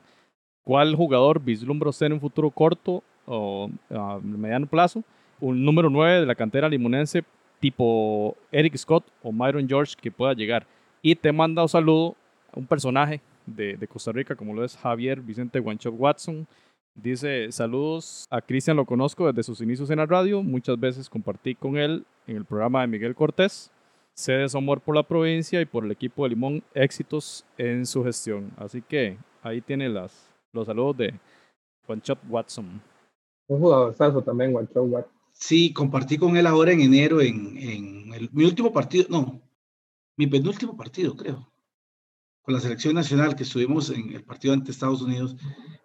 [0.63, 5.03] ¿cuál jugador vislumbra usted en un futuro corto o a mediano plazo?
[5.39, 7.23] Un número 9 de la cantera limonense
[7.61, 10.67] tipo Eric Scott o Myron George que pueda llegar.
[11.01, 12.15] Y te manda un saludo
[12.51, 16.45] a un personaje de, de Costa Rica, como lo es Javier Vicente Guanchop Watson.
[16.93, 21.55] Dice, saludos a Cristian, lo conozco desde sus inicios en la radio, muchas veces compartí
[21.55, 23.71] con él en el programa de Miguel Cortés.
[24.13, 27.85] Sé de su amor por la provincia y por el equipo de Limón, éxitos en
[27.85, 28.51] su gestión.
[28.57, 31.13] Así que ahí tiene las, los saludos de
[31.87, 32.81] Guanchop Watson.
[33.47, 35.11] Un jugador también, Guanchop Watson.
[35.33, 39.41] Sí, compartí con él ahora en enero en, en el, mi último partido, no,
[40.15, 41.51] mi penúltimo partido, creo,
[42.43, 45.35] con la selección nacional que estuvimos en el partido ante Estados Unidos.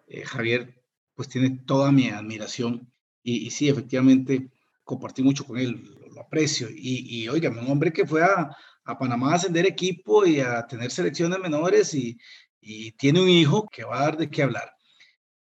[0.07, 0.83] Eh, Javier,
[1.15, 2.91] pues tiene toda mi admiración
[3.23, 4.51] y, y, sí, efectivamente,
[4.83, 6.69] compartí mucho con él, aprecio.
[6.69, 10.91] Y, y un hombre que fue a, a, Panamá a ascender equipo y a tener
[10.91, 12.17] selecciones menores y,
[12.61, 14.71] y tiene un hijo que va a dar de qué hablar.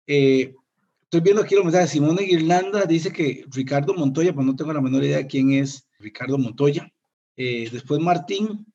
[0.07, 0.53] Eh,
[1.11, 1.89] Estoy viendo aquí los mensajes.
[1.89, 5.85] Simone Irlanda dice que Ricardo Montoya, pues no tengo la menor idea de quién es
[5.99, 6.89] Ricardo Montoya.
[7.35, 8.65] Eh, después Martín,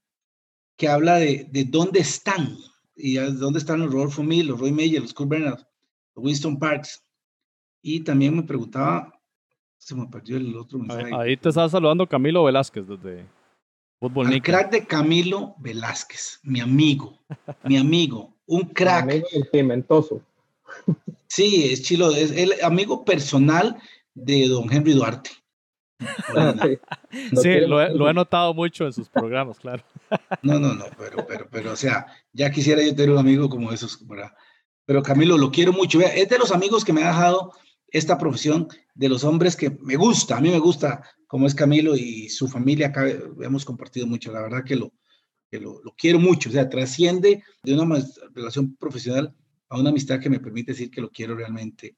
[0.77, 2.59] que habla de, de dónde están,
[2.95, 5.61] y de dónde están los Rodolfo Mil, los Roy Meyer, los Kurt Bernard,
[6.15, 7.03] los Winston Parks.
[7.81, 9.16] Y también me preguntaba,
[9.79, 11.07] se me perdió el otro mensaje.
[11.07, 13.27] Ahí, ahí te está saludando Camilo Velázquez desde
[13.99, 17.19] Fútbol El crack de Camilo Velázquez, mi amigo,
[17.65, 19.07] mi amigo, un crack.
[19.07, 20.21] Mi amigo el pimentoso.
[21.29, 23.77] Sí, es chilo, es el amigo personal
[24.15, 25.31] de don Henry Duarte.
[27.31, 29.83] sí, sí lo, he, lo, he, notado mucho en sus programas, claro.
[30.43, 33.73] No, no, no, pero, pero, pero, o sea, ya quisiera yo tener un amigo como
[33.73, 34.33] esos, ¿verdad?
[34.85, 36.01] Pero Camilo, lo quiero mucho.
[36.01, 37.53] Es de los amigos que me ha dejado
[37.89, 41.97] esta profesión, de los hombres que me gusta, a mí me gusta como es Camilo
[41.97, 43.07] y su familia, acá
[43.41, 44.93] hemos compartido mucho, la verdad que lo,
[45.51, 48.03] que lo, lo quiero mucho, o sea, trasciende de una
[48.35, 49.35] relación profesional
[49.69, 51.97] a una amistad que me permite decir que lo quiero realmente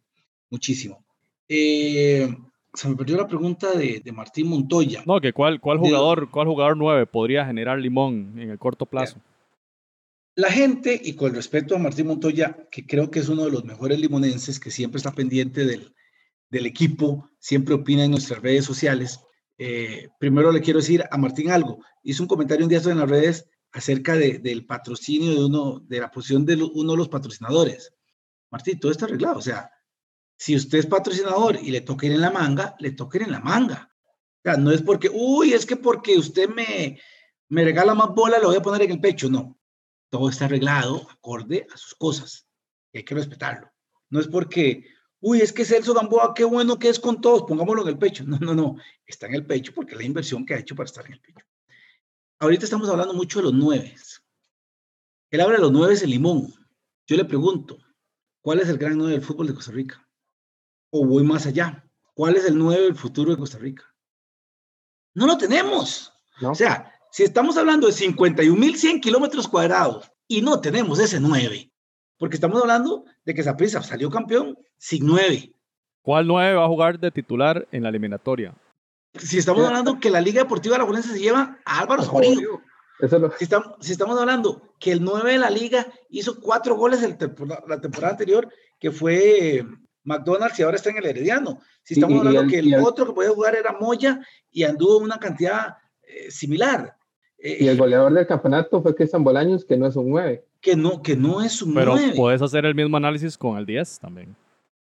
[0.50, 1.04] muchísimo.
[1.48, 2.28] Eh,
[2.74, 5.02] se me perdió la pregunta de, de, Martín Montoya.
[5.06, 8.86] No, que cuál, cuál jugador, de, cuál jugador 9 podría generar limón en el corto
[8.86, 9.18] plazo.
[10.38, 13.64] La gente, y con respeto a Martín Montoya, que creo que es uno de los
[13.64, 15.92] mejores limonenses, que siempre está pendiente del,
[16.64, 19.18] equipo, siempre opina en nuestras redes sociales.
[19.58, 21.84] Eh, primero le quiero decir a Martín algo.
[22.04, 25.98] Hizo un comentario un día en las redes acerca de, del patrocinio de uno, de
[25.98, 27.92] la posición de uno de los patrocinadores.
[28.48, 29.38] Martín, todo está arreglado.
[29.38, 29.72] O sea,
[30.36, 33.32] si usted es patrocinador y le toca ir en la manga, le toca ir en
[33.32, 33.92] la manga.
[34.04, 37.00] O sea, no es porque, uy, es que porque usted me,
[37.48, 39.28] me regala más bola, lo voy a poner en el pecho.
[39.28, 39.57] No,
[40.10, 42.46] todo está arreglado acorde a sus cosas.
[42.92, 43.70] Y hay que respetarlo.
[44.10, 44.86] No es porque,
[45.20, 48.24] uy, es que Celso Gamboa, qué bueno que es con todos, pongámoslo en el pecho.
[48.24, 50.86] No, no, no, está en el pecho porque es la inversión que ha hecho para
[50.86, 51.44] estar en el pecho
[52.38, 53.94] ahorita estamos hablando mucho de los nueve.
[55.30, 56.54] Él habla de los nueve en Limón.
[57.06, 57.78] Yo le pregunto,
[58.40, 60.06] ¿cuál es el gran nueve del fútbol de Costa Rica?
[60.90, 61.84] O voy más allá.
[62.14, 63.84] ¿Cuál es el nueve del futuro de Costa Rica?
[65.14, 66.12] No lo tenemos.
[66.40, 66.52] ¿No?
[66.52, 71.70] O sea, si estamos hablando de 51.100 kilómetros cuadrados y no tenemos ese nueve,
[72.18, 75.52] porque estamos hablando de que Zaprisa salió campeón sin nueve.
[76.02, 78.54] ¿Cuál nueve va a jugar de titular en la eliminatoria?
[79.14, 82.60] Si estamos hablando que la Liga Deportiva Alajuelense se lleva a Álvaro Saborío.
[83.38, 87.16] si, estamos, si estamos hablando que el 9 de la liga hizo cuatro goles el
[87.66, 88.48] la temporada anterior,
[88.78, 89.64] que fue
[90.04, 91.60] McDonald's y ahora está en el Herediano.
[91.82, 95.76] Si estamos hablando que el, otro que podía jugar era Moya y anduvo una cantidad
[96.02, 96.96] eh, similar.
[97.38, 100.44] Y el goleador del campeonato fue Cristian Bolaños, que no es un 9.
[100.60, 102.14] Que no, que no es un Pero 9.
[102.16, 104.36] puedes hacer el mismo análisis con el 10 también.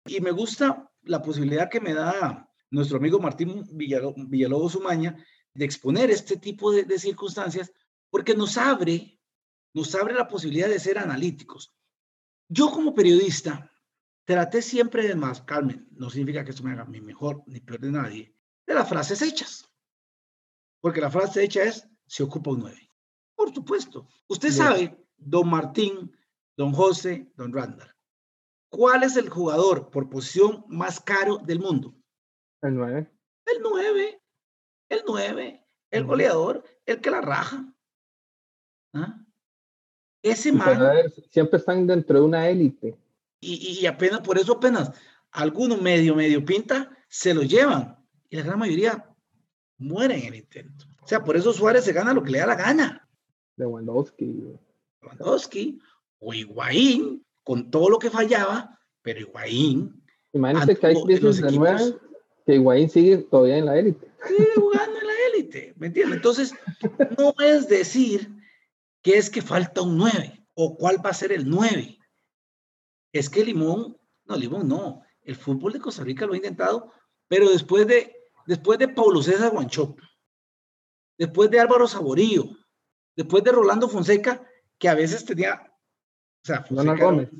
[0.06, 5.16] Y me gusta la posibilidad que me da nuestro amigo Martín Villalobos Umaña
[5.52, 7.72] de exponer este tipo de, de circunstancias,
[8.10, 9.18] porque nos abre,
[9.72, 11.74] nos abre la posibilidad de ser analíticos.
[12.48, 13.70] Yo como periodista
[14.24, 17.80] traté siempre de más, Carmen, no significa que esto me haga ni mejor ni peor
[17.80, 18.34] de nadie,
[18.66, 19.70] de las frases hechas.
[20.80, 22.90] Porque la frase hecha es, se ocupa un 9.
[23.34, 24.08] Por supuesto.
[24.28, 26.12] Usted sabe, don Martín,
[26.56, 27.94] don José, don Randall,
[28.68, 31.94] ¿cuál es el jugador por posición más caro del mundo?
[32.62, 33.10] El 9.
[33.46, 34.22] El 9.
[34.88, 35.66] El 9.
[35.90, 37.72] El goleador, el que la raja.
[38.94, 39.20] ¿Ah?
[40.22, 40.78] Ese man.
[41.30, 42.98] Siempre están dentro de una élite.
[43.40, 44.90] Y, y, apenas, por eso apenas,
[45.30, 47.98] algunos medio, medio pinta, se lo llevan.
[48.30, 49.14] Y la gran mayoría
[49.76, 50.86] mueren en el intento.
[51.04, 53.08] O sea, por eso Suárez se gana lo que le da la gana.
[53.56, 54.42] Lewandowski.
[55.02, 55.78] Lewandowski
[56.18, 60.02] o Higuaín, con todo lo que fallaba, pero Higuaín.
[60.32, 61.94] Imagínate que hay crisis de nueve,
[62.46, 64.10] que Higuaín sigue todavía en la élite.
[64.26, 66.16] Sigue jugando en la élite, ¿me entiendes?
[66.16, 66.54] Entonces,
[67.18, 68.30] no es decir
[69.02, 71.98] que es que falta un 9 o cuál va a ser el 9.
[73.12, 75.02] Es que Limón, no, Limón no.
[75.22, 76.90] El fútbol de Costa Rica lo ha intentado,
[77.28, 80.02] pero después de, después de Paulo César Guanchope,
[81.16, 82.44] después de Álvaro Saborío,
[83.16, 84.42] después de Rolando Fonseca,
[84.78, 87.30] que a veces tenía, o sea, Fonseca, Gómez.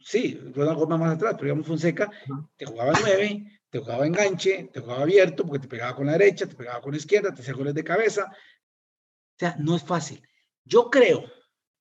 [0.00, 2.10] Sí, Ronald Gómez más atrás, pero digamos Fonseca,
[2.56, 6.46] te jugaba 9, te jugaba enganche, te jugaba abierto, porque te pegaba con la derecha,
[6.46, 8.30] te pegaba con la izquierda, te hacía goles de cabeza.
[8.30, 10.26] O sea, no es fácil.
[10.64, 11.24] Yo creo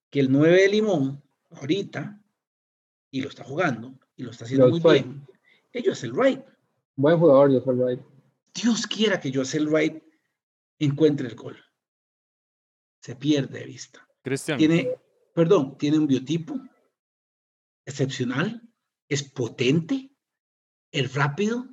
[0.10, 2.20] que el 9 de Limón, ahorita,
[3.12, 5.26] y lo está jugando, y lo está haciendo muy bien,
[5.72, 6.42] ellos el right.
[6.96, 8.06] Buen jugador, yo el right.
[8.54, 10.04] Dios quiera que yo el right
[10.80, 11.58] encuentre el gol.
[13.02, 14.08] Se pierde de vista.
[14.22, 14.58] Cristian.
[14.58, 14.90] Tiene,
[15.34, 16.60] perdón, tiene un biotipo
[17.86, 18.62] excepcional,
[19.08, 20.12] es potente,
[20.92, 21.68] es rápido,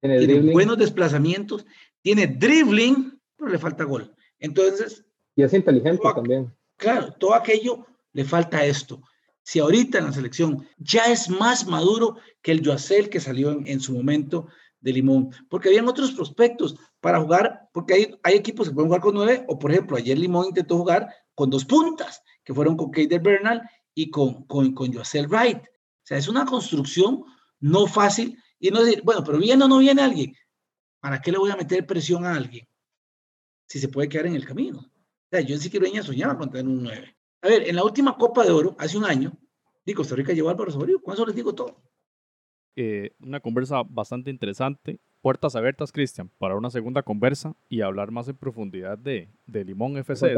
[0.00, 1.66] tiene, tiene buenos desplazamientos,
[2.00, 4.14] tiene dribbling, pero le falta gol.
[4.38, 5.04] Entonces.
[5.36, 6.54] Y es inteligente también.
[6.76, 9.02] Claro, todo aquello le falta esto.
[9.42, 13.66] Si ahorita en la selección ya es más maduro que el Joacel que salió en,
[13.66, 14.48] en, su momento
[14.80, 19.00] de Limón, porque habían otros prospectos para jugar, porque hay, hay equipos que pueden jugar
[19.00, 22.90] con nueve, o por ejemplo, ayer Limón intentó jugar con dos puntas, que fueron con
[22.90, 23.62] Keider Bernal
[23.94, 25.58] y con, con, con Joacel Wright.
[25.58, 27.24] O sea, es una construcción
[27.60, 30.34] no fácil y no decir, bueno, pero viene o no viene alguien,
[31.00, 32.66] ¿para qué le voy a meter presión a alguien
[33.66, 34.78] si se puede quedar en el camino?
[34.78, 37.16] O sea, yo en Siquirueña soñaba con tener un 9.
[37.42, 39.38] A ver, en la última Copa de Oro, hace un año,
[39.84, 41.00] y Costa Rica llevó a Álvaro Saborío.
[41.00, 41.82] Con eso les digo todo.
[42.80, 45.00] Eh, una conversa bastante interesante.
[45.20, 49.96] Puertas abiertas, Cristian, para una segunda conversa y hablar más en profundidad de, de Limón
[49.96, 50.32] FC.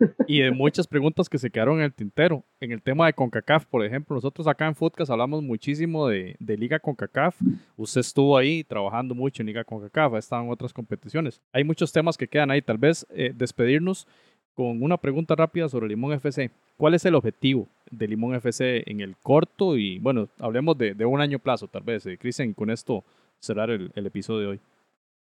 [0.26, 2.44] y de muchas preguntas que se quedaron en el tintero.
[2.60, 6.58] En el tema de CONCACAF, por ejemplo, nosotros acá en Footcast hablamos muchísimo de, de,
[6.58, 7.40] Liga CONCACAF.
[7.74, 11.40] Usted estuvo ahí trabajando mucho en Liga CONCACAF, ha estado en otras competiciones.
[11.54, 12.60] Hay muchos temas que quedan ahí.
[12.60, 14.06] Tal vez eh, despedirnos
[14.60, 16.50] con una pregunta rápida sobre Limón FC.
[16.76, 21.06] ¿Cuál es el objetivo de Limón FC en el corto y, bueno, hablemos de, de
[21.06, 22.04] un año plazo, tal vez?
[22.04, 23.02] Eh, Cristian, con esto
[23.38, 24.60] cerrar el, el episodio de hoy.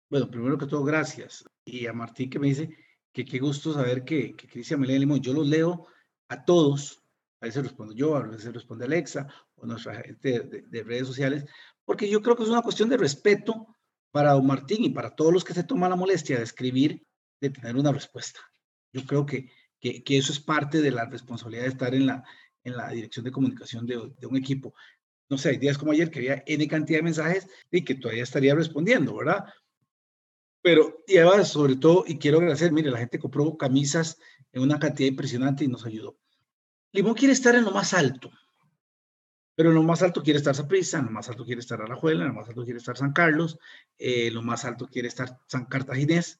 [0.09, 1.47] Bueno, primero que todo, gracias.
[1.63, 2.75] Y a Martín que me dice
[3.13, 5.21] que qué gusto saber que, que Cristian me lee Limón.
[5.21, 5.85] Yo los leo
[6.29, 7.03] a todos,
[7.39, 9.27] a veces respondo yo, a veces responde Alexa
[9.57, 11.45] o nuestra gente de, de, redes sociales,
[11.85, 13.75] porque yo creo que es una cuestión de respeto
[14.09, 17.05] para don Martín y para todos los que se toman la molestia de escribir,
[17.39, 18.39] de tener una respuesta.
[18.93, 22.23] Yo creo que, que, eso es parte de la responsabilidad de estar en la,
[22.63, 24.73] en la dirección de comunicación de, de un equipo.
[25.29, 28.23] No sé, hay días como ayer que había N cantidad de mensajes y que todavía
[28.23, 29.45] estaría respondiendo, ¿verdad?
[30.61, 34.17] Pero, y además, sobre todo, y quiero agradecer, mire, la gente compró camisas
[34.51, 36.17] en una cantidad impresionante y nos ayudó.
[36.91, 38.31] Limón quiere estar en lo más alto,
[39.55, 42.23] pero en lo más alto quiere estar Saprissa, en lo más alto quiere estar Alajuela,
[42.23, 43.59] en lo más alto quiere estar San Carlos,
[43.97, 46.39] eh, en lo más alto quiere estar San Cartaginés.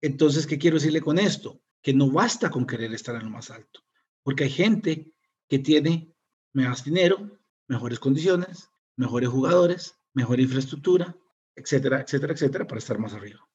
[0.00, 1.60] Entonces, ¿qué quiero decirle con esto?
[1.84, 3.84] Que no basta con querer estar en lo más alto,
[4.22, 5.12] porque hay gente
[5.48, 6.12] que tiene
[6.54, 11.14] más dinero, mejores condiciones, mejores jugadores, mejor infraestructura,
[11.54, 13.46] etcétera, etcétera, etcétera, para estar más arriba.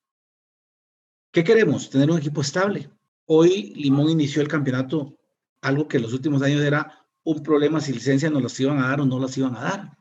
[1.32, 1.90] ¿Qué queremos?
[1.90, 2.92] Tener un equipo estable.
[3.26, 5.18] Hoy Limón inició el campeonato,
[5.62, 8.90] algo que en los últimos años era un problema si licencias nos las iban a
[8.90, 9.98] dar o no las iban a dar.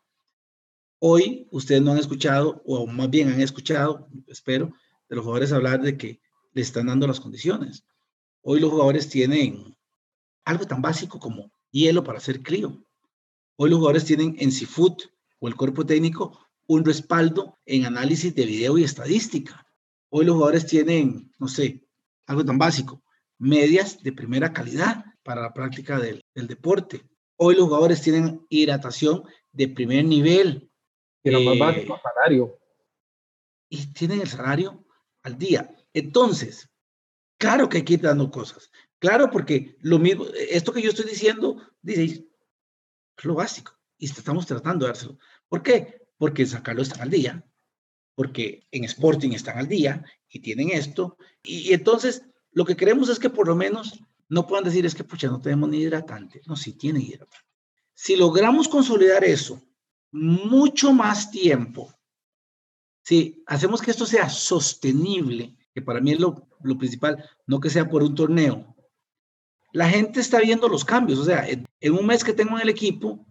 [1.01, 4.73] Hoy ustedes no han escuchado, o más bien han escuchado, espero,
[5.09, 6.21] de los jugadores hablar de que
[6.53, 7.85] le están dando las condiciones.
[8.43, 9.77] Hoy los jugadores tienen
[10.45, 12.83] algo tan básico como hielo para hacer crío.
[13.57, 14.97] Hoy los jugadores tienen en Seafood
[15.41, 19.67] o el cuerpo técnico un respaldo en análisis de video y estadística.
[20.11, 21.87] Hoy los jugadores tienen, no sé,
[22.27, 23.03] algo tan básico,
[23.39, 27.05] medias de primera calidad para la práctica del, deporte.
[27.37, 30.71] Hoy los jugadores tienen hidratación de primer nivel.
[31.25, 32.59] Más eh, básico, salario.
[33.69, 34.85] Y tienen el salario
[35.23, 35.75] al día.
[35.93, 36.71] Entonces,
[37.39, 38.71] claro que hay que ir dando cosas.
[38.99, 42.05] Claro, porque lo mismo, esto que yo estoy diciendo, dice,
[43.17, 43.73] es lo básico.
[43.97, 45.19] Y estamos tratando de dárselo.
[45.49, 46.09] ¿Por qué?
[46.19, 47.45] Porque en San Carlos están al día,
[48.15, 51.17] porque en Sporting están al día y tienen esto.
[51.43, 55.05] Y, entonces, lo que queremos es que por lo menos no puedan decir es que,
[55.05, 56.43] pucha, no tenemos ni hidratante.
[56.47, 57.47] No, sí tienen hidratante.
[57.95, 59.63] Si logramos consolidar eso
[60.11, 61.93] mucho más tiempo,
[63.03, 67.71] si hacemos que esto sea sostenible, que para mí es lo, lo principal, no que
[67.71, 68.75] sea por un torneo,
[69.73, 71.19] la gente está viendo los cambios.
[71.19, 73.25] O sea, en, un mes que tengo en el equipo,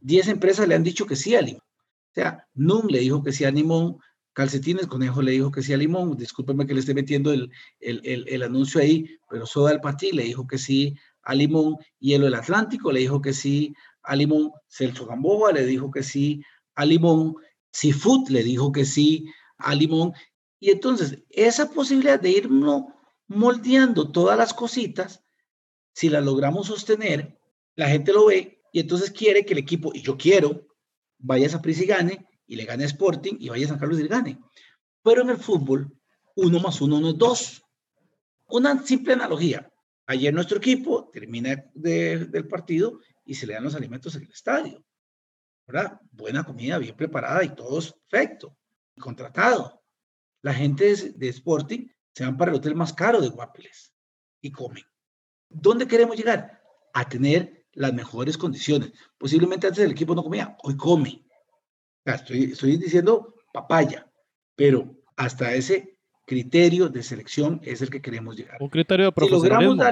[0.00, 1.60] 10 empresas le han dicho que sí a Limón.
[1.62, 3.98] O sea, NUM le dijo que sí a Limón,
[4.32, 8.24] Calcetines Conejo le dijo que sí a Limón, discúlpeme que le esté metiendo el, el,
[8.26, 12.34] el, anuncio ahí, pero Soda del Patí le dijo que sí a Limón, Hielo del
[12.34, 16.42] Atlántico le dijo que sí a Limón, Celso Gamboa le dijo que sí
[16.74, 17.34] a Limón,
[17.72, 19.26] Seafood le dijo que sí
[19.58, 20.12] a Limón,
[20.60, 22.84] y entonces esa posibilidad de irnos
[23.26, 25.24] moldeando todas las cositas,
[25.92, 27.38] si la logramos sostener,
[27.74, 30.68] la gente lo ve y entonces quiere que el equipo, y yo quiero,
[31.18, 34.02] vaya a Saprissa y gane, y le gane Sporting, y vaya a San Carlos y
[34.02, 34.38] le gane.
[35.02, 35.90] Pero en el fútbol,
[36.36, 37.62] uno más uno no es dos.
[38.48, 39.72] Una simple analogía.
[40.06, 44.84] Ayer nuestro equipo termina del partido y se le dan los alimentos en el estadio.
[45.66, 46.00] ¿Verdad?
[46.10, 48.56] Buena comida, bien preparada y todo es perfecto.
[48.98, 49.79] Contratado.
[50.42, 53.92] La gente de Sporting se van para el hotel más caro de Guapeles
[54.40, 54.84] y comen.
[55.48, 56.62] ¿Dónde queremos llegar?
[56.94, 58.92] A tener las mejores condiciones.
[59.18, 61.24] Posiblemente antes el equipo no comía, hoy come.
[62.04, 64.10] Estoy, estoy diciendo papaya,
[64.56, 68.56] pero hasta ese criterio de selección es el que queremos llegar.
[68.60, 69.82] Un criterio de profesionalismo.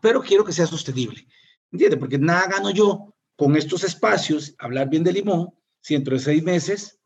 [0.00, 1.26] pero quiero que sea sostenible.
[1.70, 1.98] ¿Entiendes?
[1.98, 5.50] Porque nada gano yo con estos espacios, hablar bien de limón,
[5.80, 6.97] si dentro de seis meses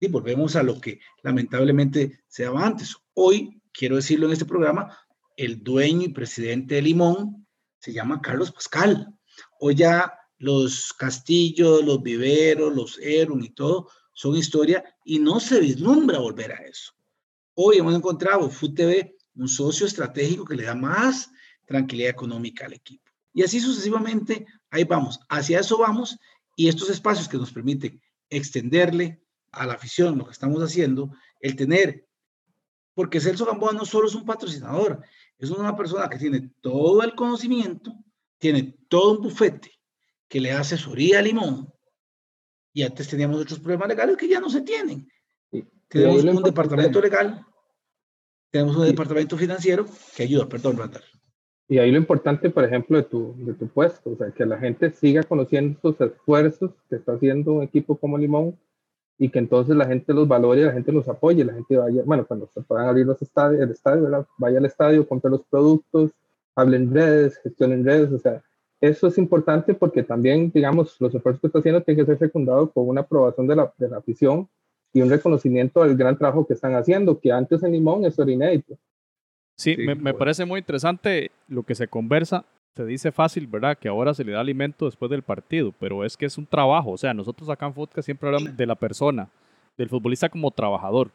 [0.00, 2.96] y volvemos a lo que lamentablemente se daba antes.
[3.14, 4.98] Hoy, quiero decirlo en este programa,
[5.36, 7.46] el dueño y presidente de Limón
[7.78, 9.14] se llama Carlos Pascal.
[9.60, 15.60] Hoy ya los castillos, los viveros, los Eron y todo son historia y no se
[15.60, 16.92] vislumbra volver a eso.
[17.54, 21.30] Hoy hemos encontrado en Food TV un socio estratégico que le da más
[21.66, 23.10] tranquilidad económica al equipo.
[23.32, 26.18] Y así sucesivamente, ahí vamos, hacia eso vamos
[26.56, 29.22] y estos espacios que nos permiten extenderle
[29.52, 32.06] a la afición lo que estamos haciendo, el tener,
[32.94, 35.02] porque Celso Gamboa no solo es un patrocinador,
[35.38, 37.92] es una persona que tiene todo el conocimiento,
[38.38, 39.70] tiene todo un bufete
[40.28, 41.72] que le da asesoría a Limón.
[42.72, 45.08] Y antes teníamos otros problemas legales que ya no se tienen.
[45.88, 47.44] Tenemos un departamento legal,
[48.50, 51.02] tenemos un departamento financiero que ayuda, perdón, Randall.
[51.68, 54.58] Y ahí lo importante, por ejemplo, de tu, de tu puesto, o sea, que la
[54.58, 58.58] gente siga conociendo esos esfuerzos que está haciendo un equipo como Limón
[59.20, 62.26] y que entonces la gente los valore, la gente los apoye, la gente vaya, bueno,
[62.26, 66.12] cuando se puedan abrir los estadios, el estadio, vaya al estadio, compre los productos,
[66.56, 68.42] hable en redes, gestione en redes, o sea,
[68.80, 72.70] eso es importante porque también, digamos, los esfuerzos que está haciendo tienen que ser secundados
[72.72, 74.48] con una aprobación de la, de la afición
[74.94, 78.32] y un reconocimiento del gran trabajo que están haciendo, que antes en Limón eso era
[78.32, 78.78] inédito.
[79.54, 82.46] Sí, me, me, parece muy interesante lo que se conversa
[82.76, 83.76] se dice fácil, ¿verdad?
[83.76, 86.92] Que ahora se le da alimento después del partido, pero es que es un trabajo.
[86.92, 89.28] O sea, nosotros acá en Fútbol siempre hablamos de la persona,
[89.76, 91.10] del futbolista como trabajador.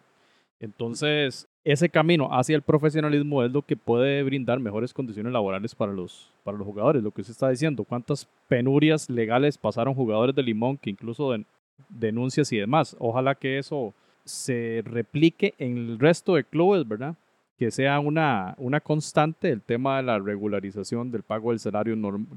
[0.59, 5.91] Entonces, ese camino hacia el profesionalismo es lo que puede brindar mejores condiciones laborales para
[5.91, 7.03] los, para los jugadores.
[7.03, 11.45] Lo que usted está diciendo, cuántas penurias legales pasaron jugadores de Limón que incluso den,
[11.89, 12.95] denuncias y demás.
[12.99, 13.93] Ojalá que eso
[14.23, 17.15] se replique en el resto de clubes, ¿verdad?
[17.57, 21.95] Que sea una, una constante el tema de la regularización del pago del salario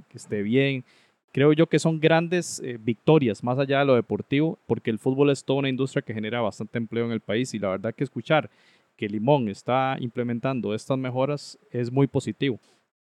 [0.09, 0.85] que esté bien.
[1.33, 5.31] Creo yo que son grandes eh, victorias, más allá de lo deportivo, porque el fútbol
[5.31, 8.05] es toda una industria que genera bastante empleo en el país y la verdad que
[8.05, 8.49] escuchar
[8.97, 12.59] que Limón está implementando estas mejoras es muy positivo.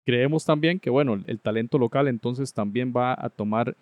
[0.05, 3.77] Creemos también que, bueno, el talento local entonces también va a tomar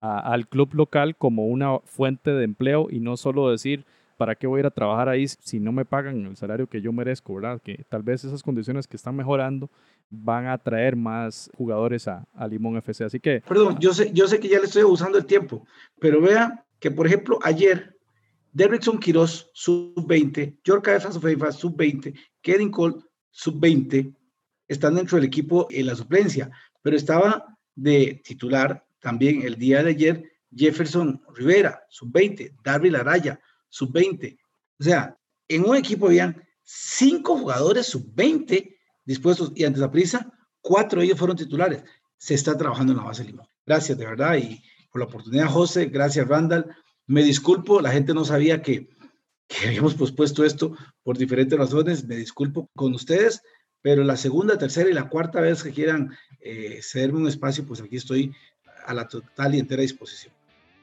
[0.00, 3.84] al club local como una fuente de empleo y no solo decir,
[4.20, 6.82] ¿para qué voy a ir a trabajar ahí si no me pagan el salario que
[6.82, 7.58] yo merezco, verdad?
[7.64, 9.70] Que tal vez esas condiciones que están mejorando
[10.10, 13.04] van a atraer más jugadores a, Limón FC.
[13.04, 13.40] Así que...
[13.48, 15.66] Perdón, yo sé, yo sé que ya le estoy abusando el tiempo,
[15.98, 17.96] pero vea que, por ejemplo, ayer
[18.52, 22.96] Derrickson Quiroz, sub-20, Yorka Efasofeifa, sub-20, Kevin Cole,
[23.30, 24.14] sub-20,
[24.68, 26.50] están dentro del equipo en la suplencia,
[26.82, 33.40] pero estaba de titular también el día de ayer Jefferson Rivera, sub-20, Darby Laraya,
[33.70, 34.38] sub-20.
[34.78, 35.16] O sea,
[35.48, 41.18] en un equipo habían cinco jugadores sub-20 dispuestos y antes la prisa, cuatro de ellos
[41.18, 41.82] fueron titulares.
[42.16, 43.46] Se está trabajando en la base Limón.
[43.66, 45.86] Gracias de verdad y por la oportunidad, José.
[45.86, 46.66] Gracias, Randall.
[47.06, 48.88] Me disculpo, la gente no sabía que,
[49.48, 52.04] que habíamos pospuesto esto por diferentes razones.
[52.04, 53.42] Me disculpo con ustedes,
[53.82, 57.80] pero la segunda, tercera y la cuarta vez que quieran eh, cederme un espacio, pues
[57.80, 58.32] aquí estoy
[58.86, 60.34] a la total y entera disposición.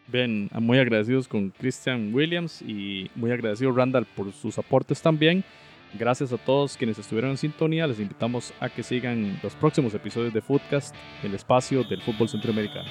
[0.08, 5.44] Bien, muy agradecidos con Christian Williams y muy agradecido Randall por sus aportes también.
[5.94, 7.88] Gracias a todos quienes estuvieron en sintonía.
[7.88, 12.90] Les invitamos a que sigan los próximos episodios de Footcast, el espacio del fútbol centroamericano.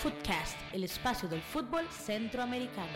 [0.00, 2.86] Footcast, el espacio del fútbol centroamericano.